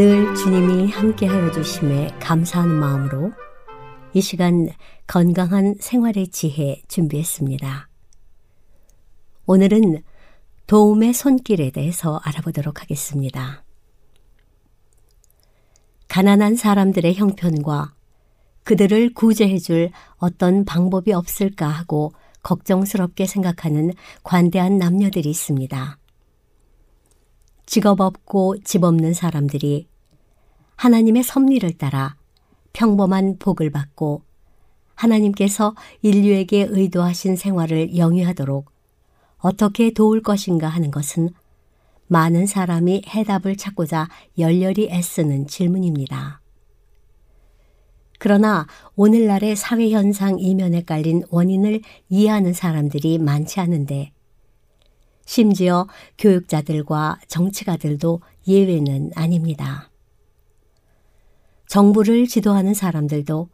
[0.00, 3.32] 늘 주님이 함께하여 주심에 감사하는 마음으로
[4.14, 4.70] 이 시간
[5.06, 7.86] 건강한 생활의 지혜 준비했습니다.
[9.44, 10.02] 오늘은
[10.66, 13.62] 도움의 손길에 대해서 알아보도록 하겠습니다.
[16.08, 17.92] 가난한 사람들의 형편과
[18.64, 25.98] 그들을 구제해줄 어떤 방법이 없을까 하고 걱정스럽게 생각하는 관대한 남녀들이 있습니다.
[27.66, 29.89] 직업 없고 집 없는 사람들이
[30.80, 32.16] 하나님의 섭리를 따라
[32.72, 34.22] 평범한 복을 받고
[34.94, 38.64] 하나님께서 인류에게 의도하신 생활을 영위하도록
[39.40, 41.28] 어떻게 도울 것인가 하는 것은
[42.06, 46.40] 많은 사람이 해답을 찾고자 열렬히 애쓰는 질문입니다.
[48.18, 48.66] 그러나
[48.96, 54.12] 오늘날의 사회 현상 이면에 깔린 원인을 이해하는 사람들이 많지 않은데
[55.26, 59.89] 심지어 교육자들과 정치가들도 예외는 아닙니다.
[61.70, 63.48] 정부를 지도하는 사람들도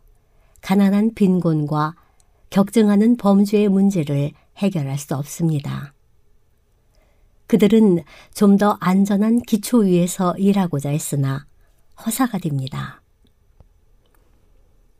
[0.62, 1.96] 가난한 빈곤과
[2.48, 5.92] 격증하는 범죄의 문제를 해결할 수 없습니다.
[7.46, 8.02] 그들은
[8.32, 11.44] 좀 더 안전한 기초 위에서 일하고자 했으나
[12.06, 13.02] 허사가 됩니다.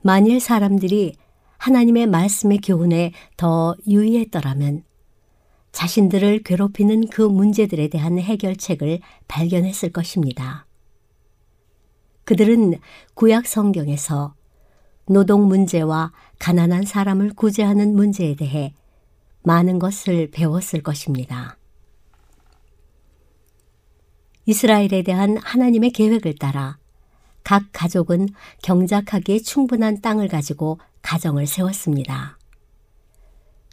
[0.03, 1.15] 만일 사람들이
[1.57, 4.85] 하나님의 말씀의 교훈에 더 유의했더라면
[5.73, 10.66] 자신들을 괴롭히는 그 문제들에 대한 해결책을 발견했을 것입니다.
[12.27, 12.81] 그들은
[13.15, 14.35] 구약 성경에서
[15.09, 18.75] 노동 문제와 가난한 사람을 구제하는 문제에 대해
[19.45, 21.57] 많은 것을 배웠을 것입니다.
[24.45, 26.79] 이스라엘에 대한 하나님의 계획을 따라
[27.45, 28.29] 각 가족은
[28.63, 32.39] 경작하기에 충분한 땅을 가지고 가정을 세웠습니다.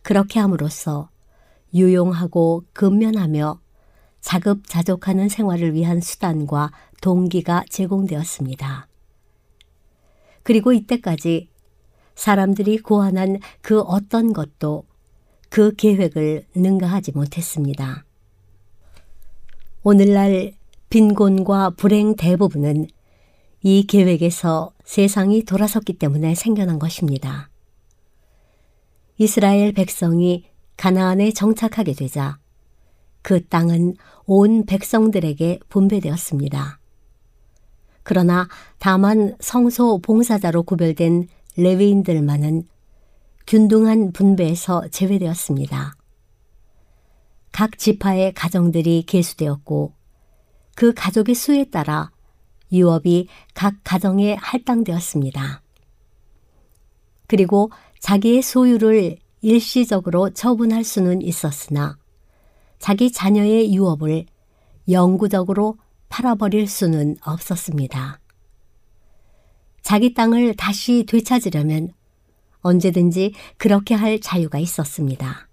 [0.03, 1.09] 그렇게 함으로써
[1.73, 3.62] 유용하고 근면하며
[4.23, 8.87] 자급자족하는 생활을 위한 수단과 동기가 제공되었습니다.
[10.41, 11.49] 그리고 이때까지
[12.15, 14.85] 사람들이 고안한 그 어떤 것도
[15.49, 18.05] 그 계획을 능가하지 못했습니다.
[19.83, 20.53] 오늘날
[20.89, 22.87] 빈곤과 불행 대부분은
[23.61, 27.49] 이 계획에서 세상이 돌아섰기 때문에 생겨난 것입니다.
[29.17, 30.45] 이스라엘 백성이
[30.77, 32.37] 가나안에 정착하게 되자
[33.23, 36.79] 그 땅은 온 백성들에게 분배되었습니다.
[38.03, 42.67] 그러나 다만 성소 봉사자로 구별된 레위인들만은
[43.47, 45.95] 균등한 분배에서 제외되었습니다.
[47.51, 49.93] 각 지파의 가정들이 계수되었고
[50.75, 52.11] 그 가족의 수에 따라
[52.71, 55.61] 유업이 각 가정에 할당되었습니다.
[57.27, 61.97] 그리고 자기의 소유를 일시적으로 처분할 수는 있었으나
[62.83, 64.25] 자기 자녀의 유업을
[64.89, 65.77] 영구적으로
[66.09, 68.19] 팔아버릴 수는 없었습니다.
[69.81, 71.93] 자기 땅을 다시 되찾으려면
[72.59, 75.47] 언제든지 그렇게 할 자유가 있었습니다.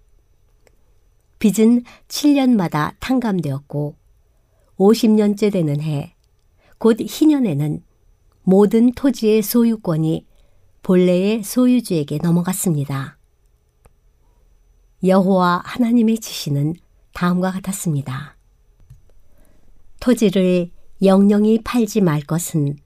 [1.39, 3.95] 빚은 7년마다 탕감되었고
[4.77, 6.13] 50년째 되는 해,
[6.79, 7.81] 곧 희년에는
[8.43, 10.27] 모든 토지의 소유권이
[10.83, 13.17] 본래의 소유주에게 넘어갔습니다.
[15.01, 16.75] 여호와 하나님의 지시는
[17.13, 18.35] 다음과 같았습니다.
[19.99, 20.71] 토지를
[21.03, 22.77] 영영이 팔지 말 것은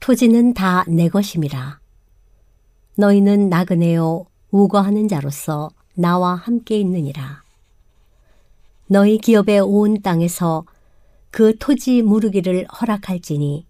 [0.00, 1.80] 토지는 다 내 것임이라.
[2.96, 7.42] 너희는 나그네요 우거하는 자로서 나와 함께 있느니라.
[8.86, 10.64] 너희 기업의 온 땅에서
[11.30, 13.66] 그 토지 무르기를 허락할지니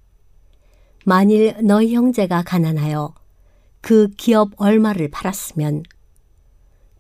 [1.05, 3.15] 만일 너희 형제가 가난하여
[3.81, 5.83] 그 기업 얼마를 팔았으면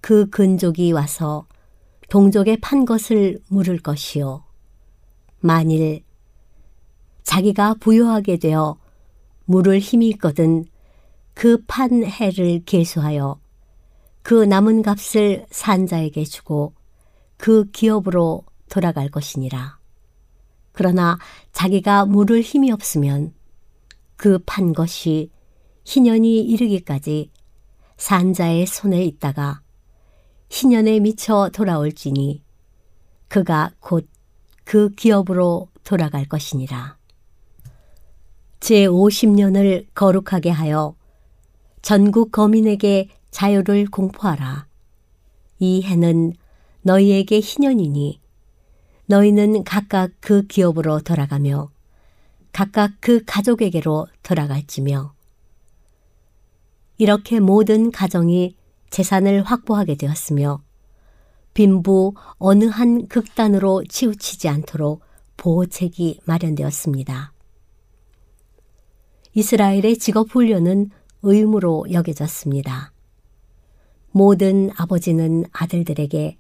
[0.01, 1.47] 그 근족이 와서
[2.09, 4.44] 동족에 판 것을 물을 것이요.
[5.40, 6.03] 만일
[7.23, 8.79] 자기가 부유하게 되어
[9.44, 10.64] 물을 힘이 있거든
[11.35, 13.38] 그 판 해를 계수하여
[14.23, 16.75] 그 남은 값을 산자에게 주고
[17.37, 19.79] 그 기업으로 돌아갈 것이니라.
[20.73, 21.18] 그러나
[21.53, 23.35] 자기가 물을 힘이 없으면
[24.16, 25.31] 그 판 것이
[25.85, 27.31] 희년이 이르기까지
[27.97, 29.61] 산자의 손에 있다가
[30.50, 32.42] 희년에 미쳐 돌아올지니
[33.28, 34.08] 그가 곧
[34.68, 36.98] 그 기업으로 돌아갈 것이니라.
[38.61, 40.94] 제 50년을 거룩하게 하여
[41.80, 44.66] 전국 거민에게 자유를 공포하라.
[45.58, 46.34] 이 해는
[46.82, 48.20] 너희에게 희년이니
[49.06, 51.70] 너희는 각각 그 기업으로 돌아가며
[52.52, 55.14] 각각 그 가족에게로 돌아갈지며
[56.98, 58.54] 이렇게 모든 가정이
[58.90, 60.62] 재산을 확보하게 되었으며
[61.55, 65.03] 빈부 어느 한 극단으로 치우치지 않도록
[65.37, 67.33] 보호책이 마련되었습니다.
[69.35, 70.90] 이스라엘의 직업 훈련은
[71.22, 72.92] 의무로 여겨졌습니다.
[74.11, 76.37] 모든 아버지는 아들들에게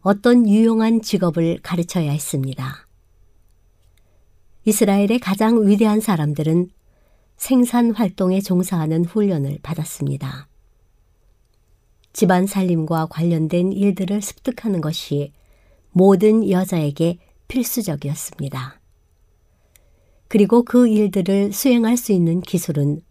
[0.00, 2.86] 어떤 유용한 직업을 가르쳐야 했습니다.
[4.64, 6.70] 이스라엘의 가장 위대한 사람들은
[7.36, 10.48] 생산 활동에 종사하는 훈련을 받았습니다.
[12.16, 15.34] 집안 살림과 관련된 일들을 습득하는 것이
[15.90, 18.80] 모든 여자에게 필수적이었습니다.
[20.26, 23.02] 그리고 그 일들을 수행할 수 있는 기술은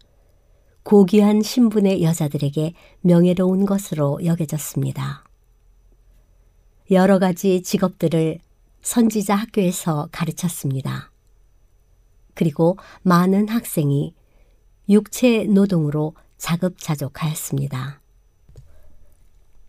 [0.82, 5.22] 고귀한 신분의 여자들에게 명예로운 것으로 여겨졌습니다.
[6.90, 8.40] 여러 가지 직업들을
[8.82, 11.12] 선지자 학교에서 가르쳤습니다.
[12.34, 14.14] 그리고 많은 학생이
[14.88, 18.00] 육체 노동으로 자급자족하였습니다.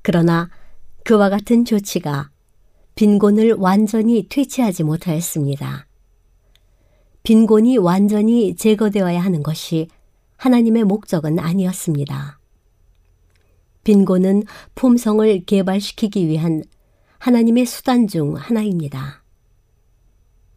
[0.08, 0.50] 그러나
[1.04, 2.30] 그와 같은 조치가
[2.96, 5.86] 빈곤을 완전히 퇴치하지 못하였습니다.
[7.24, 9.90] 빈곤이 완전히 제거되어야 하는 것이
[10.38, 12.40] 하나님의 목적은 아니었습니다.
[13.84, 14.44] 빈곤은
[14.76, 16.64] 품성을 개발시키기 위한
[17.18, 19.26] 하나님의 수단 중 하나입니다.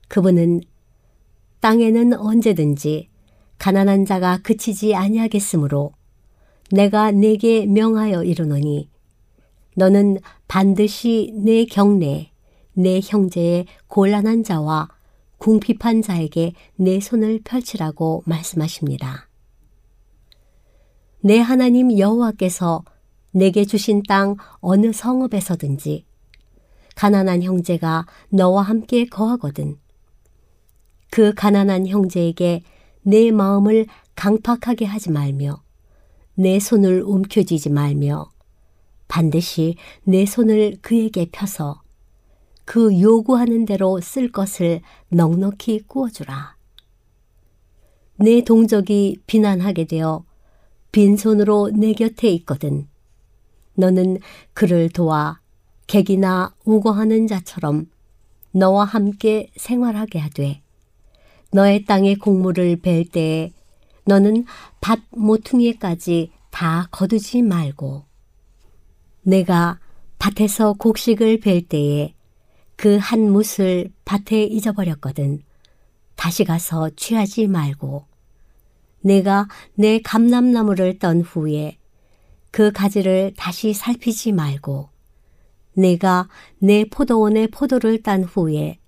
[0.07, 0.61] 그분은
[1.59, 3.09] 땅에는 언제든지
[3.59, 5.91] 가난한 자가 그치지 아니하겠으므로
[6.71, 8.89] 내가 내게 명하여 이르노니
[9.81, 12.33] 너는 반드시 내 경내,
[12.75, 14.91] 내 형제의 곤란한 자와
[15.39, 19.31] 궁핍한 자에게 내 손을 펼치라고 말씀하십니다.
[21.23, 22.85] 내 하나님 여호와께서
[23.31, 26.05] 내게 주신 땅 어느 성읍에서든지
[26.95, 29.79] 가난한 형제가 너와 함께 거하거든
[31.11, 32.65] 그 가난한 형제에게
[33.01, 35.63] 내 마음을 강팍하게 하지 말며
[36.35, 38.31] 내 손을 움켜쥐지 말며
[39.11, 41.83] 반드시 내 손을 그에게 펴서
[42.65, 46.57] 그 요구하는 대로 쓸 것을 넉넉히 꾸어주라.
[48.19, 50.25] 내 동족이 비난하게 되어
[50.93, 52.87] 빈손으로 내 곁에 있거든.
[53.75, 54.19] 너는
[54.55, 55.41] 그를 도와
[55.89, 57.91] 객이나 우거하는 자처럼
[58.53, 60.63] 너와 함께 생활하게 하되
[61.51, 63.51] 너의 땅의 곡물을 벨 때에
[64.05, 64.45] 너는
[64.81, 68.10] 밭 모퉁이까지 다 거두지 말고
[69.23, 69.79] 내가
[70.19, 72.15] 밭에서 곡식을 벨 때에
[72.77, 75.43] 그한 뭇을 밭에 잊어버렸거든.
[76.17, 78.07] 다시 가서 취하지 말고.
[79.03, 81.79] 내가 내 감람나무를 떤 후에
[82.51, 84.89] 그 가지를 다시 살피지 말고.
[85.75, 86.29] 내가
[86.59, 88.79] 내 포도원의 포도를 딴 후에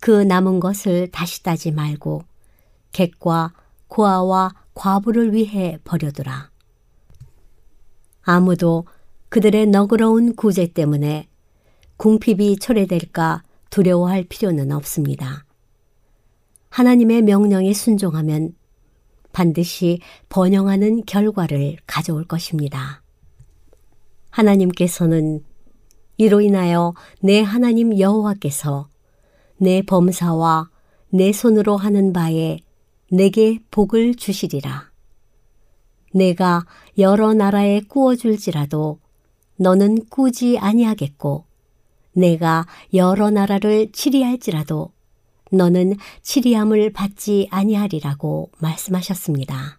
[0.00, 2.22] 그 남은 것을 다시 따지 말고
[2.92, 3.52] 객과
[3.88, 6.50] 고아와 과부를 위해 버려두라.
[8.22, 8.86] 아무도
[9.30, 11.28] 그들의 너그러운 구제 때문에
[11.98, 15.44] 궁핍이 초래될까 두려워할 필요는 없습니다.
[16.70, 18.56] 하나님의 명령에 순종하면
[19.32, 23.02] 반드시 번영하는 결과를 가져올 것입니다.
[24.30, 25.44] 하나님께서는
[26.16, 28.88] 이로 인하여 내 하나님 여호와께서
[29.58, 30.70] 내 범사와
[31.10, 32.58] 내 손으로 하는 바에
[33.12, 34.90] 내게 복을 주시리라.
[36.12, 36.66] 내가
[36.98, 38.98] 여러 나라에 꾸어줄지라도
[39.60, 41.44] 너는 꾸지 아니하겠고
[42.14, 44.90] 내가 여러 나라를 치리할지라도
[45.52, 49.78] 너는 치리함을 받지 아니하리라고 말씀하셨습니다.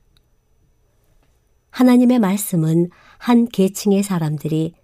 [1.72, 4.76] 하나님의 말씀은 한 계층의 사람들이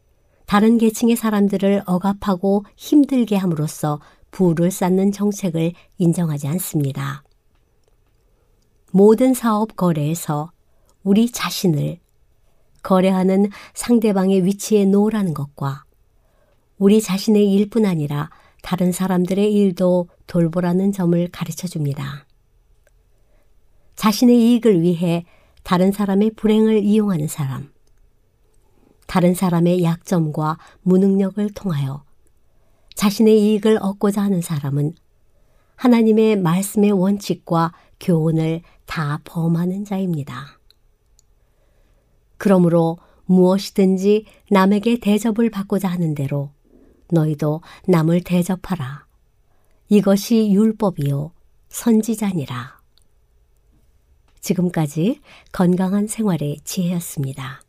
[0.48, 4.00] 다른 계층의 사람들을 억압하고 힘들게 함으로써
[4.32, 7.24] 부를 쌓는 정책을 인정하지 않습니다.
[8.92, 10.52] 모든 사업 거래에서
[11.04, 12.00] 우리 자신을
[12.88, 15.84] 거래하는 상대방의 위치에 놓으라는 것과
[16.78, 18.30] 우리 자신의 일뿐 아니라
[18.62, 22.26] 다른 사람들의 일도 돌보라는 점을 가르쳐 줍니다.
[23.98, 25.26] 자신의 이익을 위해
[25.64, 27.74] 다른 사람의 불행을 이용하는 사람,
[29.06, 32.06] 다른 사람의 약점과 무능력을 통하여
[32.96, 34.94] 자신의 이익을 얻고자 하는 사람은
[35.76, 40.57] 하나님의 말씀의 원칙과 교훈을 다 범하는 자입니다.
[42.38, 46.52] 그러므로 무엇이든지 남에게 대접을 받고자 하는 대로
[47.12, 49.06] 너희도 남을 대접하라.
[49.90, 51.32] 이것이 율법이요
[51.70, 52.78] 선지자니라.
[54.40, 55.20] 지금까지
[55.52, 57.62] 건강한 생활의 지혜였습니다.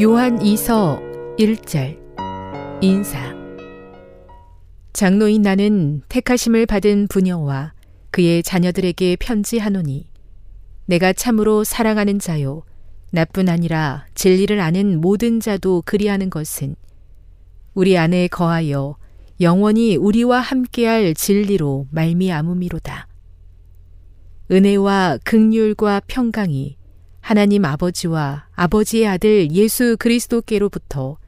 [0.00, 1.00] 요한 2서
[1.38, 1.96] 1절
[2.82, 3.33] 인사
[4.94, 7.72] 장로인 나는 택하심을 받은 부녀와
[8.12, 10.06] 그의 자녀들에게 편지하노니
[10.86, 12.62] 내가 참으로 사랑하는 자요
[13.10, 16.76] 나뿐 아니라 진리를 아는 모든 자도 그리하는 것은
[17.74, 18.96] 우리 안에 거하여
[19.40, 23.08] 영원히 우리와 함께할 진리로 말미암음이로다.
[24.52, 26.76] 은혜와 극률과 평강이
[27.20, 31.18] 하나님 아버지와 아버지의 아들 예수 그리스도께로부터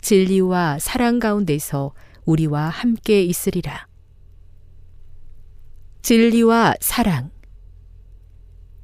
[0.00, 1.92] 진리와 사랑 가운데서
[2.26, 3.86] 우리와 함께 있으리라.
[6.02, 7.30] 진리와 사랑.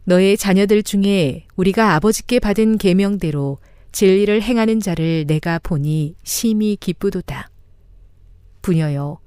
[0.04, 3.58] 너의 자녀들 중에 우리가 아버지께 받은 계명대로
[3.92, 7.50] 진리를 행하는 자를 내가 보니 심히 기쁘도다.
[8.62, 9.18] 부녀여,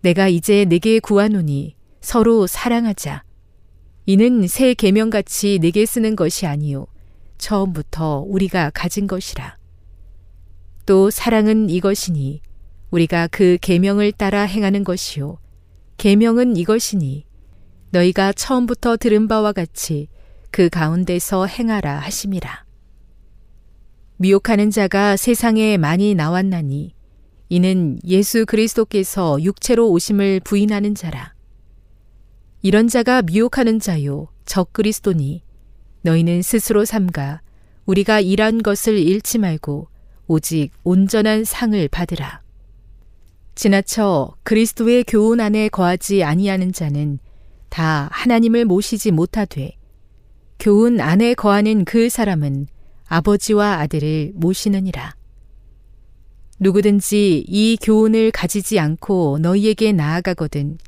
[0.00, 3.22] 내가 이제 내게 구하노니 서로 사랑하자.
[4.06, 6.86] 이는 새 계명같이 내게 쓰는 것이 아니요
[7.38, 9.56] 처음부터 우리가 가진 것이라.
[10.86, 12.40] 또 사랑은 이것이니
[12.90, 15.38] 우리가 그 계명을 따라 행하는 것이요
[15.96, 17.24] 계명은 이것이니
[17.90, 20.08] 너희가 처음부터 들은 바와 같이
[20.50, 22.64] 그 가운데서 행하라 하심이라.
[24.16, 26.94] 미혹하는 자가 세상에 많이 나왔나니
[27.48, 31.34] 이는 예수 그리스도께서 육체로 오심을 부인하는 자라.
[32.62, 35.42] 이런 자가 미혹하는 자요 적 그리스도니
[36.02, 37.40] 너희는 스스로 삼가
[37.86, 39.88] 우리가 일한 것을 잃지 말고
[40.26, 42.42] 오직 온전한 상을 받으라.
[43.54, 47.18] 지나쳐 그리스도의 교훈 안에 거하지 아니하는 자는
[47.68, 49.76] 다 하나님을 모시지 못하되
[50.58, 52.66] 교훈 안에 거하는 그 사람은
[53.06, 55.14] 아버지와 아들을 모시느니라.
[56.58, 60.78] 누구든지 이 교훈을 가지지 않고 너희에게 나아가거든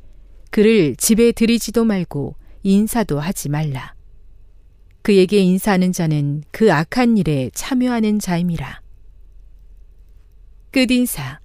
[0.51, 3.95] 그를 집에 들이지도 말고 인사도 하지 말라.
[5.01, 8.81] 그에게 인사하는 자는 그 악한 일에 참여하는 자임이라.
[10.71, 11.42] 끝인사.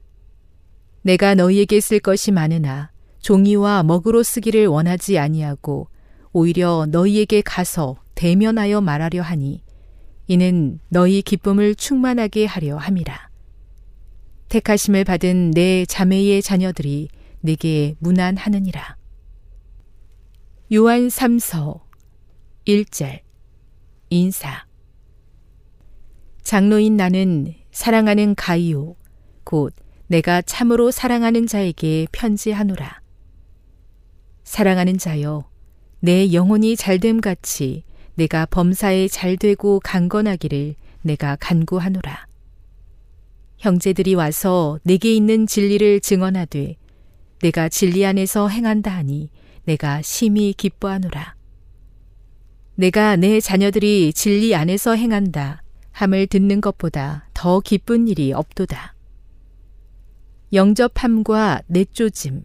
[1.09, 2.90] 내가 너희에게 쓸 것이 많으나
[3.20, 5.88] 종이와 먹으로 쓰기를 원하지 아니하고
[6.34, 9.62] 오히려 너희에게 가서 대면하여 말하려 하니
[10.26, 13.30] 이는 너희 기쁨을 충만하게 하려 함이라.
[14.50, 17.09] 택하심을 받은 내 자매의 자녀들이
[17.40, 18.98] 내게 무난하느니라.
[20.74, 21.80] 요한 3서
[22.66, 23.20] 1절
[24.11, 24.66] 인사
[26.42, 28.96] 장로인 나는 사랑하는 가이오
[29.44, 29.72] 곧
[30.09, 33.02] 내가 참으로 사랑하는 자에게 편지하노라.
[34.42, 35.46] 사랑하는 자여
[36.00, 37.84] 내 영혼이 잘됨 같이
[38.14, 42.26] 내가 범사에 잘되고 강건하기를 내가 간구하노라.
[43.59, 46.76] 형제들이 와서 내게 있는 진리를 증언하되
[47.42, 49.28] 내가 진리 안에서 행한다 하니
[49.64, 51.34] 내가 심히 기뻐하노라.
[52.76, 58.94] 내가 내 자녀들이 진리 안에서 행한다 함을 듣는 것보다 더 기쁜 일이 없도다.
[60.53, 62.42] 영접함과 내쫓음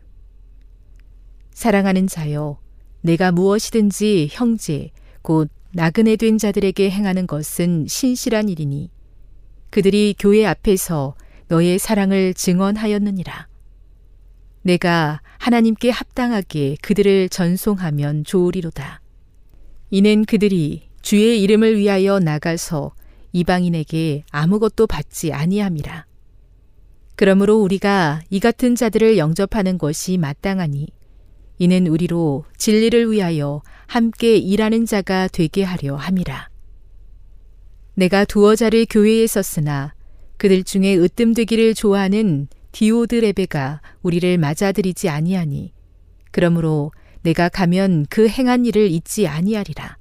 [1.52, 2.60] 사랑하는 자여
[3.02, 4.92] 내가 무엇이든지 형제
[5.22, 8.92] 곧 나그네 된 자들에게 행하는 것은 신실한 일이니
[9.70, 11.16] 그들이 교회 앞에서
[11.48, 13.48] 너의 사랑을 증언하였느니라.
[14.62, 19.02] 내가 하나님께 합당하게 그들을 전송하면 좋으리로다.
[19.90, 22.94] 이는 그들이 주의 이름을 위하여 나가서
[23.34, 26.06] 이방인에게 아무것도 받지 아니함이라.
[27.16, 30.88] 그러므로 우리가 이 같은 자들을 영접하는 것이 마땅하니
[31.60, 36.50] 이는 우리로 진리를 위하여 함께 일하는 자가 되게 하려 함이라.
[37.96, 39.94] 내가 두어 자를 교회에 썼으나
[40.38, 45.72] 그들 중에 으뜸되기를 좋아하는 디오드 레베가 우리를 맞아들이지 아니하니
[46.32, 46.92] 그러므로
[47.22, 49.98] 내가 가면 그 행한 일을 잊지 아니하리라.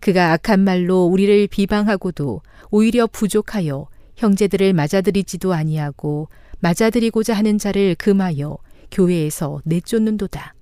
[0.00, 3.86] 그가 악한 말로 우리를 비방하고도 오히려 부족하여
[4.18, 8.58] 형제들을 맞아들이지도 아니하고 맞아들이고자 하는 자를 금하여
[8.90, 10.54] 교회에서 내쫓는도다.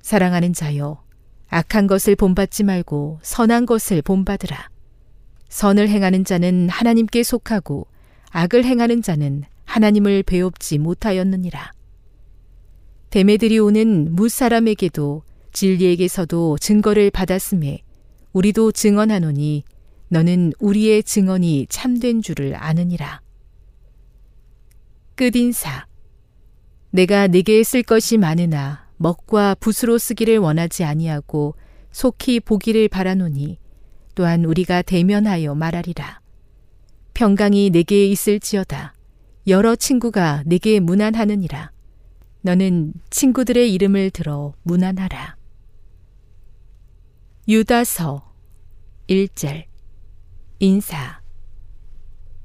[0.00, 1.02] 사랑하는 자여,
[1.48, 4.70] 악한 것을 본받지 말고 선한 것을 본받으라.
[5.50, 7.86] 선을 행하는 자는 하나님께 속하고
[8.30, 11.72] 악을 행하는 자는 하나님을 배웁지 못하였느니라.
[13.10, 17.82] 데메들이 오는 무사람에게도 진리에게서도 증거를 받았음에
[18.32, 19.64] 우리도 증언하노니
[20.08, 23.20] 너는 우리의 증언이 참된 줄을 아느니라.
[25.14, 25.86] 끝인사.
[26.90, 31.54] 내가 네게 쓸 것이 많으나 먹과 붓으로 쓰기를 원하지 아니하고
[31.90, 33.58] 속히 보기를 바라노니
[34.14, 36.20] 또한 우리가 대면하여 말하리라.
[37.14, 38.94] 평강이 내게 있을지어다.
[39.46, 41.72] 여러 친구가 내게 무난하느니라.
[42.42, 45.36] 너는 친구들의 이름을 들어 무난하라.
[47.48, 48.32] 유다서
[49.08, 49.67] 1절
[50.58, 51.20] 인사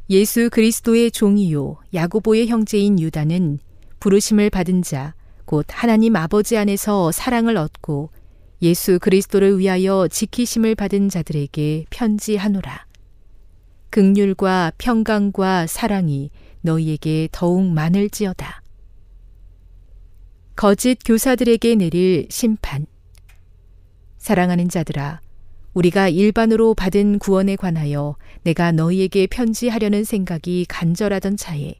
[0.09, 3.59] 예수 그리스도의 종이요 야고보의 형제인 유다는
[3.99, 5.14] 부르심을 받은 자
[5.45, 8.09] 곧 하나님 아버지 안에서 사랑을 얻고
[8.61, 12.86] 예수 그리스도를 위하여 지키심을 받은 자들에게 편지하노라.
[13.89, 18.61] 극률과 평강과 사랑이 너희에게 더욱 많을지어다.
[20.55, 22.86] 거짓 교사들에게 내릴 심판.
[24.18, 25.20] 사랑하는 자들아,
[25.74, 31.76] 우리가 일반으로 받은 구원에 관하여 내가 너희에게 편지하려는 생각이 간절하던 차에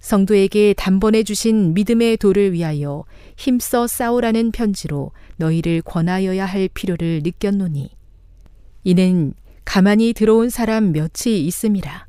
[0.00, 3.04] 성도에게 단번에 주신 믿음의 도를 위하여
[3.36, 7.90] 힘써 싸우라는 편지로 너희를 권하여야 할 필요를 느꼈노니
[8.84, 12.06] 이는 가만히 들어온 사람 몇이 있음이라.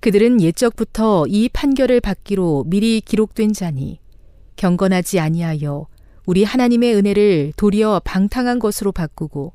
[0.00, 4.00] 그들은 옛적부터 이 판결을 받기로 미리 기록된 자니
[4.56, 5.86] 경건하지 아니하여
[6.26, 9.52] 우리 하나님의 은혜를 도리어 방탕한 것으로 바꾸고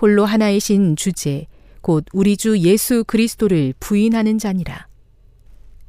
[0.00, 1.46] 홀로 하나이신 주제
[1.80, 4.88] 곧 우리 주 예수 그리스도를 부인하는 자니라.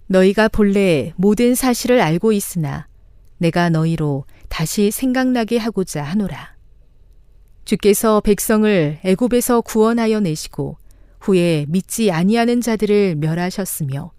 [0.07, 2.87] 너희가 본래 모든 사실을 알고 있으나
[3.37, 6.55] 내가 너희로 다시 생각나게 하고자 하노라.
[7.65, 10.77] 주께서 백성을 애굽에서 구원하여 내시고
[11.19, 14.11] 후에 믿지 아니하는 자들을 멸하셨으며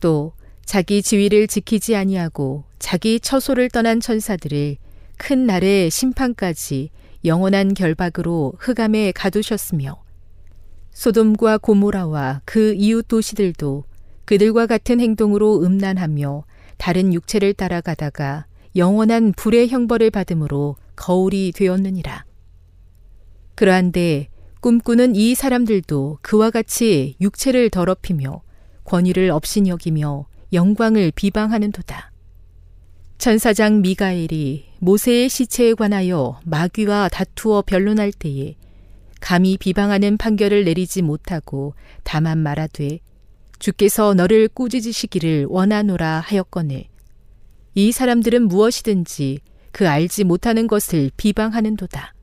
[0.00, 0.34] 또
[0.66, 4.76] 자기 지위를 지키지 아니하고 자기 처소를 떠난 천사들을
[5.16, 6.90] 큰 날의 심판까지
[7.24, 10.02] 영원한 결박으로 흑암에 가두셨으며
[10.92, 13.84] 소돔과 고모라와 그 이웃 도시들도
[14.24, 16.44] 그들과 같은 행동으로 음란하며
[16.78, 18.46] 다른 육체를 따라가다가
[18.76, 22.24] 영원한 불의 형벌을 받음으로 거울이 되었느니라.
[23.54, 24.28] 그러한데
[24.60, 28.42] 꿈꾸는 이 사람들도 그와 같이 육체를 더럽히며
[28.84, 32.11] 권위를 없인 여기며 영광을 비방하는도다.
[33.22, 38.56] 천사장 미가엘이 모세의 시체에 관하여 마귀와 다투어 변론할 때에
[39.20, 42.98] 감히 비방하는 판결을 내리지 못하고 다만 말하되
[43.60, 46.86] 주께서 너를 꾸짖으시기를 원하노라 하였거늘
[47.76, 49.38] 이 사람들은 무엇이든지
[49.70, 52.14] 그 알지 못하는 것을 비방하는도다.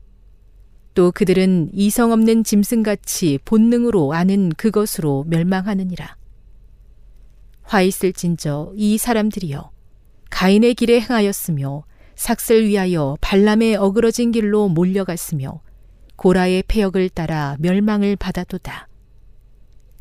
[0.92, 6.14] 또 그들은 이성 없는 짐승같이 본능으로 아는 그것으로 멸망하느니라.
[7.62, 9.79] 화 있을진저 이 사람들이여
[10.30, 15.60] 가인의 길에 행하였으며 삭슬 위하여 발람의 어그러진 길로 몰려갔으며
[16.16, 18.88] 고라의 폐역을 따라 멸망을 받았도다.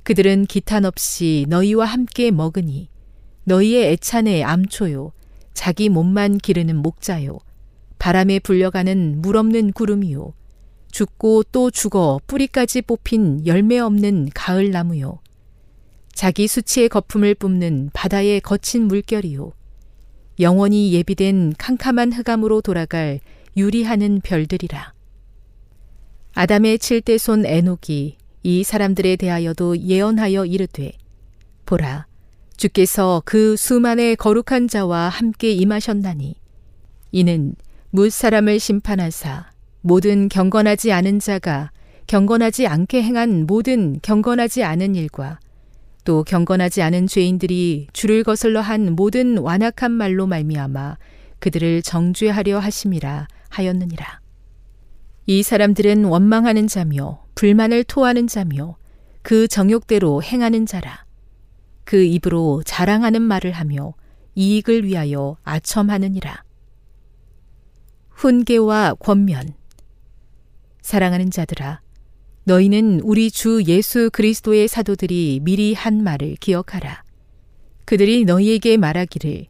[0.04, 2.90] 그들은 기탄 없이 너희와 함께 먹으니
[3.44, 5.12] 너희의 애찬의 암초요.
[5.54, 7.40] 자기 몸만 기르는 목자요.
[8.00, 10.34] 바람에 불려가는 물 없는 구름이요.
[10.92, 15.20] 죽고 또 죽어 뿌리까지 뽑힌 열매 없는 가을 나무요.
[16.14, 19.54] 자기 수치의 거품을 뿜는 바다의 거친 물결이요
[20.40, 23.20] 영원히 예비된 캄캄한 흑암으로 돌아갈
[23.58, 24.94] 유리하는 별들이라.
[26.34, 30.94] 아담의 칠대손 에녹이 이 사람들에 대하여도 예언하여 이르되
[31.66, 32.08] 보라
[32.56, 36.36] 주께서 그 수만의 거룩한 자와 함께 임하셨나니
[37.12, 37.56] 이는
[37.90, 39.50] 뭇 사람을 심판하사
[39.82, 41.72] 모든 경건하지 않은 자가
[42.08, 45.40] 경건하지 않게 행한 모든 경건하지 않은 일과
[46.04, 50.98] 또 경건하지 않은 죄인들이 주를 거슬러 한 모든 완악한 말로 말미암아
[51.40, 54.22] 그들을 정죄하려 하심이라 하였느니라.
[55.26, 58.78] 이 사람들은 원망하는 자며 불만을 토하는 자며
[59.22, 61.06] 그 정욕대로 행하는 자라.
[61.84, 63.94] 그 입으로 자랑하는 말을 하며
[64.36, 66.44] 이익을 위하여 아첨하느니라.
[68.10, 69.54] 훈계와 권면
[70.82, 71.82] 사랑하는 자들아
[72.46, 77.04] 너희는 우리 주 예수 그리스도의 사도들이 미리 한 말을 기억하라.
[77.86, 79.46] 그들이 너희에게 말하기를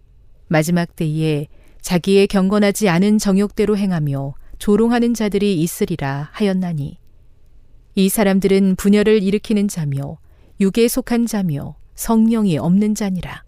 [0.48, 1.48] 마지막 때에
[1.82, 6.98] 자기의 경건하지 않은 정욕대로 행하며 조롱하는 자들이 있으리라 하였나니
[7.96, 10.18] 이 사람들은 분열을 일으키는 자며
[10.60, 13.44] 육에 속한 자며 성령이 없는 자니라.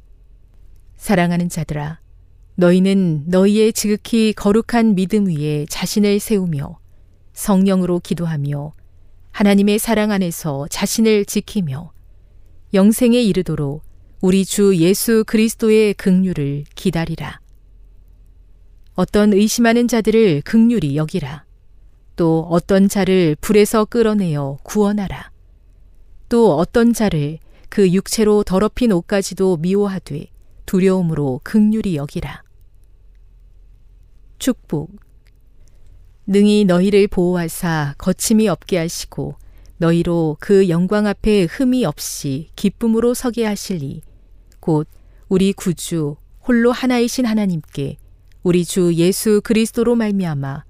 [0.95, 1.99] 사랑하는 자들아
[2.55, 6.77] 너희는 너희의 지극히 거룩한 믿음 위에 자신을 세우며
[7.33, 8.73] 성령으로 기도하며
[9.31, 11.91] 하나님의 사랑 안에서 자신을 지키며
[12.73, 13.83] 영생에 이르도록
[14.21, 17.39] 우리 주 예수 그리스도의 긍휼을 기다리라.
[18.93, 21.45] 어떤 의심하는 자들을 극률이 여기라.
[22.15, 25.31] 또 어떤 자를 불에서 끌어내어 구원하라.
[26.29, 30.27] 또 어떤 자를 그 육체로 더럽힌 옷까지도 미워하되
[30.65, 32.43] 두려움으로 극률이 여기라.
[34.37, 34.91] 축복
[36.31, 39.35] 능히 너희를 보호하사 거침이 없게 하시고
[39.79, 44.01] 너희로 그 영광 앞에 흠이 없이 기쁨으로 서게 하실리
[44.61, 44.87] 곧
[45.27, 46.15] 우리 구주
[46.47, 47.97] 홀로 하나이신 하나님께
[48.43, 50.63] 우리 주 예수 그리스도로 말미암아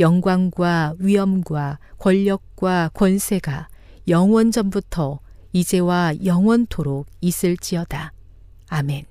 [0.00, 3.68] 영광과 위엄과 권력과 권세가
[4.08, 5.20] 영원 전부터
[5.52, 8.12] 이제와 영원토록 있을지어다.
[8.68, 9.04] 아멘.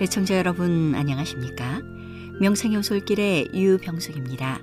[0.00, 1.80] 애청자 여러분 안녕하십니까?
[2.40, 4.60] 명상의 오솔길의 유병숙입니다.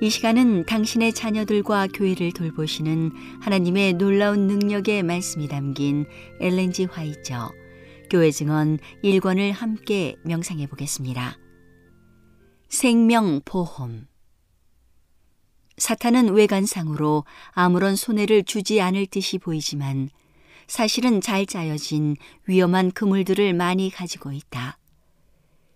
[0.00, 6.06] 이 시간은 당신의 자녀들과 교회를 돌보시는 하나님의 놀라운 능력의 말씀이 담긴
[6.40, 7.52] 엘렌지 화이저
[8.08, 11.36] 교회 증언 1권을 함께 명상해 보겠습니다.
[12.70, 14.06] 생명 보험
[15.76, 20.08] 사탄은 외관상으로 아무런 손해를 주지 않을 듯이 보이지만
[20.66, 24.78] 사실은 잘 짜여진 위험한 그물들을 많이 가지고 있다.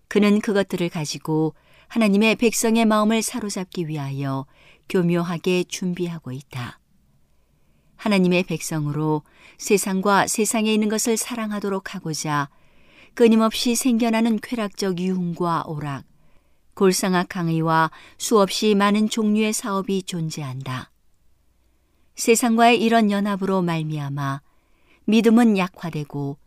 [0.07, 1.55] 그는 그것들을 가지고
[1.87, 4.45] 하나님의 백성의 마음을 사로잡기 위하여
[4.89, 6.79] 교묘하게 준비하고 있다.
[7.95, 9.23] 하나님의 백성으로
[9.57, 12.49] 세상과 세상에 있는 것을 사랑하도록 하고자
[13.13, 16.05] 끊임없이 생겨나는 쾌락적 유흥과 오락,
[16.73, 20.91] 골상학 항의와 수없이 많은 종류의 사업이 존재한다.
[22.15, 24.41] 세상과의 이런 연합으로 말미암아
[25.11, 26.37] 믿음은 약화되고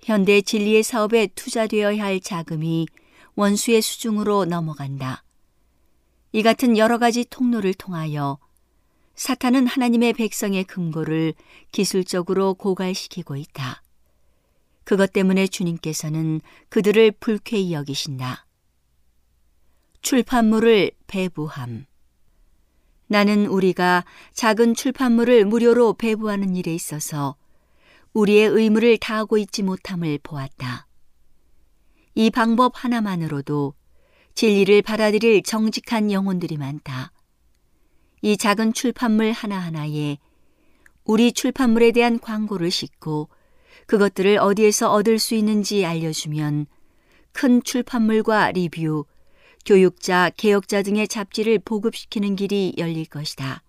[0.00, 2.86] 현대 진리의 사업에 투자되어야 할 자금이
[3.34, 5.24] 원수의 수중으로 넘어간다.
[6.30, 8.38] 이 같은 여러 가지 통로를 통하여
[9.16, 11.34] 사탄은 하나님의 백성의 금고를
[11.72, 13.82] 기술적으로 고갈시키고 있다.
[14.84, 18.46] 그것 때문에 주님께서는 그들을 불쾌히 여기신다.
[20.00, 21.86] 출판물을 배부함.
[23.08, 27.34] 나는 우리가 작은 출판물을 무료로 배부하는 일에 있어서
[28.14, 30.86] 우리의 의무를 다하고 있지 못함을 보았다.
[32.14, 33.74] 이 방법 하나만으로도
[34.34, 37.12] 진리를 받아들일 정직한 영혼들이 많다.
[38.20, 40.18] 이 작은 출판물 하나하나에
[41.04, 43.28] 우리 출판물에 대한 광고를 싣고
[43.86, 46.66] 그것들을 어디에서 얻을 수 있는지 알려주면
[47.32, 49.06] 큰 출판물과 리뷰,
[49.64, 53.62] 교육자, 개혁자 등의 잡지를 보급시키는 길이 열릴 것이다.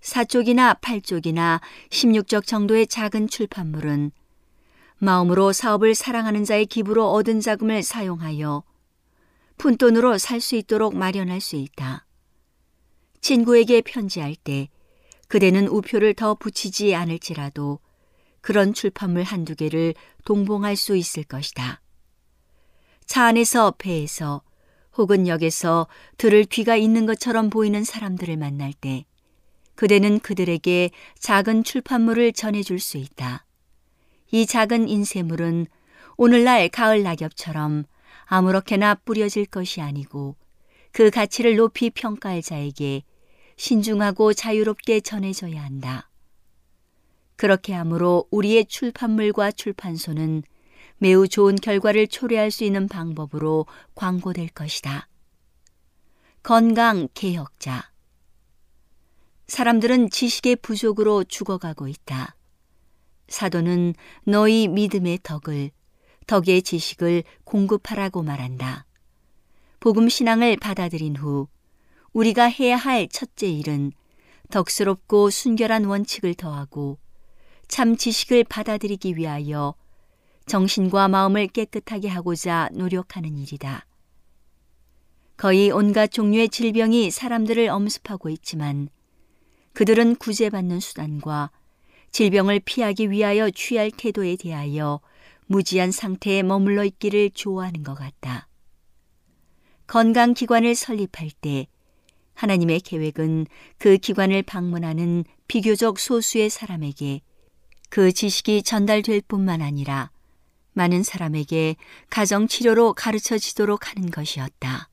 [0.00, 4.12] 4쪽이나 8쪽이나 16적 정도의 작은 출판물은
[4.98, 8.64] 마음으로 사업을 사랑하는 자의 기부로 얻은 자금을 사용하여
[9.58, 12.06] 푼돈으로 살 수 있도록 마련할 수 있다.
[13.20, 14.68] 친구에게 편지할 때
[15.26, 17.80] 그대는 우표를 더 붙이지 않을지라도
[18.40, 19.94] 그런 출판물 한두 개를
[20.24, 21.80] 동봉할 수 있을 것이다.
[23.04, 24.42] 차 안에서 배에서
[24.96, 25.86] 혹은 역에서
[26.16, 29.04] 들을 귀가 있는 것처럼 보이는 사람들을 만날 때
[29.78, 33.46] 그대는 그들에게 작은 출판물을 전해줄 수 있다.
[34.32, 35.68] 이 작은 인쇄물은
[36.16, 37.84] 오늘날 가을 낙엽처럼
[38.24, 40.34] 아무렇게나 뿌려질 것이 아니고
[40.90, 43.04] 그 가치를 높이 평가할 자에게
[43.56, 46.10] 신중하고 자유롭게 전해져야 한다.
[47.36, 50.42] 그렇게 함으로 우리의 출판물과 출판소는
[50.96, 55.06] 매우 좋은 결과를 초래할 수 있는 방법으로 광고될 것이다.
[56.42, 57.87] 건강 개혁자
[59.48, 62.36] 사람들은 지식의 부족으로 죽어가고 있다.
[63.28, 63.94] 사도는
[64.24, 65.70] 너희 믿음의 덕을,
[66.26, 68.84] 덕의 지식을 공급하라고 말한다.
[69.80, 71.48] 복음 신앙을 받아들인 후
[72.12, 73.92] 우리가 해야 할 첫째 일은
[74.50, 76.98] 덕스럽고 순결한 원칙을 더하고
[77.68, 79.74] 참 지식을 받아들이기 위하여
[80.46, 83.86] 정신과 마음을 깨끗하게 하고자 노력하는 일이다.
[85.38, 88.88] 거의 온갖 종류의 질병이 사람들을 엄습하고 있지만
[89.78, 91.52] 그들은 구제받는 수단과
[92.10, 94.98] 질병을 피하기 위하여 취할 태도에 대하여
[95.46, 98.48] 무지한 상태에 머물러 있기를 좋아하는 것 같다.
[99.86, 101.68] 건강기관을 설립할 때
[102.34, 103.46] 하나님의 계획은
[103.78, 107.20] 그 기관을 방문하는 비교적 소수의 사람에게
[107.88, 110.10] 그 지식이 전달될 뿐만 아니라
[110.72, 111.76] 많은 사람에게
[112.10, 114.88] 가정치료로 가르쳐 지도록 하는 것이었다.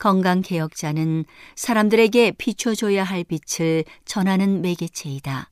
[0.00, 5.50] 건강개혁자는 사람들에게 비춰줘야 할 빛을 전하는 매개체이다.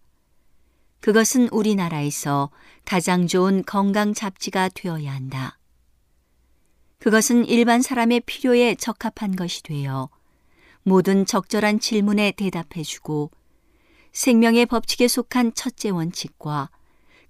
[1.01, 2.51] 그것은 우리나라에서
[2.85, 5.59] 가장 좋은 건강 잡지가 되어야 한다.
[6.99, 10.09] 그것은 일반 사람의 필요에 적합한 것이 되어
[10.83, 13.31] 모든 적절한 질문에 대답해주고
[14.13, 16.71] 생명의 법칙에 속한 첫째 원칙과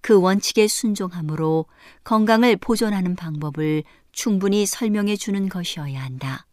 [0.00, 1.66] 그 원칙에 순종함으로
[2.04, 6.47] 건강을 보존하는 방법을 충분히 설명해 주는 것이어야 한다.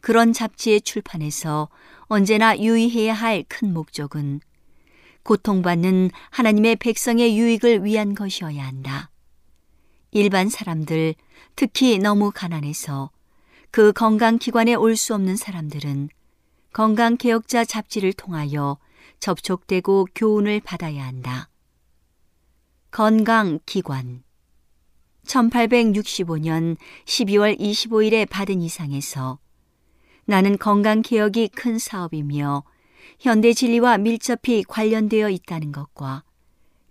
[0.00, 1.68] 그런 잡지의 출판에서
[2.02, 4.40] 언제나 유의해야 할 큰 목적은
[5.22, 9.10] 고통받는 하나님의 백성의 유익을 위한 것이어야 한다.
[10.12, 11.14] 일반 사람들,
[11.56, 13.10] 특히 너무 가난해서
[13.70, 16.08] 그 건강기관에 올 수 없는 사람들은
[16.72, 18.78] 건강개혁자 잡지를 통하여
[19.20, 21.48] 접촉되고 교훈을 받아야 한다.
[22.90, 24.24] 건강기관
[25.26, 29.38] 1865년 12월 25일에 받은 이상에서
[30.30, 32.62] 나는 건강 개혁이 큰 사업이며
[33.18, 36.22] 현대 진리와 밀접히 관련되어 있다는 것과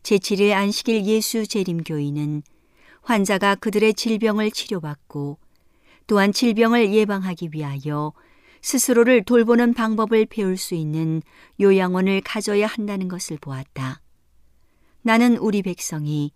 [0.04, 2.44] 제7일 안식일 예수 재림교인은
[3.02, 5.38] 환자가 그들의 질병을 치료받고
[6.06, 8.12] 또한 질병을 예방하기 위하여
[8.62, 11.22] 스스로를 돌보는 방법을 배울 수 있는
[11.62, 14.02] 요양원을 가져야 한다는 것을 보았다.
[15.02, 16.34] 나는 우리 백성이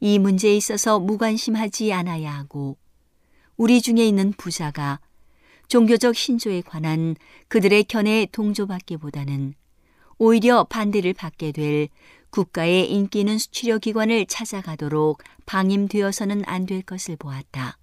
[0.00, 2.78] 이 문제에 있어서 무관심하지 않아야 하고
[3.58, 5.00] 우리 중에 있는 부자가
[5.68, 7.14] 종교적 신조에 관한
[7.48, 9.54] 그들의 견해에 동조받기보다는
[10.18, 11.88] 오히려 반대를 받게 될
[12.30, 17.78] 국가의 인기 있는 수치료 기관을 찾아가도록 방임되어서는 안 될 것을 보았다.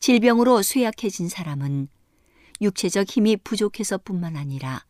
[0.00, 1.88] 질병으로 쇠약해진 사람은
[2.60, 4.84] 육체적 힘이 부족해서 뿐만 아니라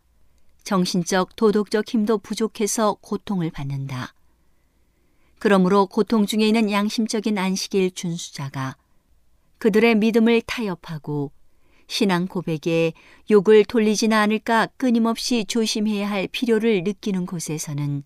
[0.64, 4.14] 정신적, 도덕적 힘도 부족해서 고통을 받는다.
[5.38, 8.76] 그러므로 고통 중에 있는 양심적인 안식일 준수자가
[9.58, 11.30] 그들의 믿음을 타협하고
[11.86, 12.92] 신앙 고백에
[13.30, 18.02] 욕을 돌리지는 않을까 끊임없이 조심해야 할 필요를 느끼는 곳에서는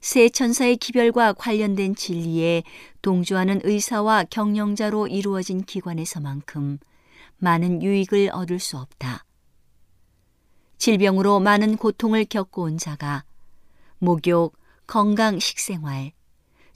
[0.00, 2.64] 새 천사의 기별과 관련된 진리에
[3.02, 6.78] 동조하는 의사와 경영자로 이루어진 기관에서만큼
[7.38, 9.24] 많은 유익을 얻을 수 없다.
[10.78, 13.24] 질병으로 많은 고통을 겪어온 자가
[13.98, 14.56] 목욕,
[14.88, 16.10] 건강 식생활,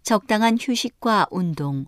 [0.04, 1.86] 적당한 휴식과 운동,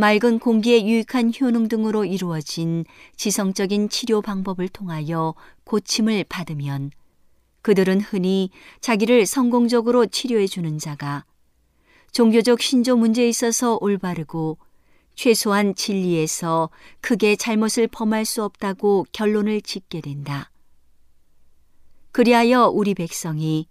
[0.00, 2.86] 맑은 공기에 유익한 효능 등으로 이루어진
[3.16, 5.34] 지성적인 치료 방법을 통하여
[5.64, 6.90] 고침을 받으면
[7.60, 8.48] 그들은 흔히
[8.80, 11.26] 자기를 성공적으로 치료해 주는 자가
[12.12, 14.56] 종교적 신조 문제에 있어서 올바르고
[15.16, 16.70] 최소한 진리에서
[17.02, 20.50] 크게 잘못을 범할 수 없다고 결론을 짓게 된다.
[22.12, 23.68] 그리하여 우리 백성이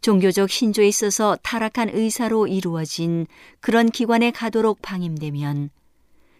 [0.00, 3.26] 종교적 신조에 있어서 타락한 의사로 이루어진
[3.60, 5.70] 그런 기관에 가도록 방임되면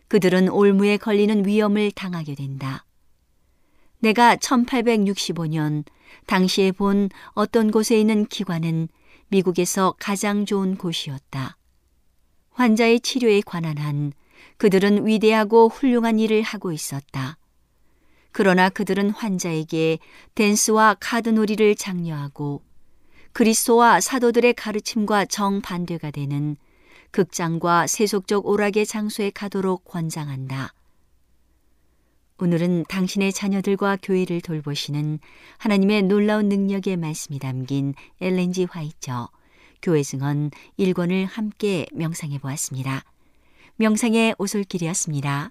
[0.08, 2.84] 그들은 올무에 걸리는 위험을 당하게 된다.
[3.98, 5.84] 내가 1865년
[6.26, 8.88] 당시에 본 어떤 곳에 있는 기관은
[9.28, 11.56] 미국에서 가장 좋은 곳이었다.
[12.50, 14.12] 환자의 치료에 관한 한
[14.58, 17.36] 그들은 위대하고 훌륭한 일을 하고 있었다.
[18.32, 19.98] 그러나 그들은 환자에게
[20.34, 22.62] 댄스와 카드놀이를 장려하고
[23.36, 26.56] 그리스도와 사도들의 가르침과 정반대가 되는
[27.10, 30.72] 극장과 세속적 오락의 장소에 가도록 권장한다.
[32.38, 35.18] 오늘은 당신의 자녀들과 교회를 돌보시는
[35.58, 39.28] 하나님의 놀라운 능력의 말씀이 담긴 엘렌지 화이처
[39.82, 43.04] 교회 증언 1권을 함께 명상해 보았습니다.
[43.76, 45.50] 명상의 오솔길이었습니다.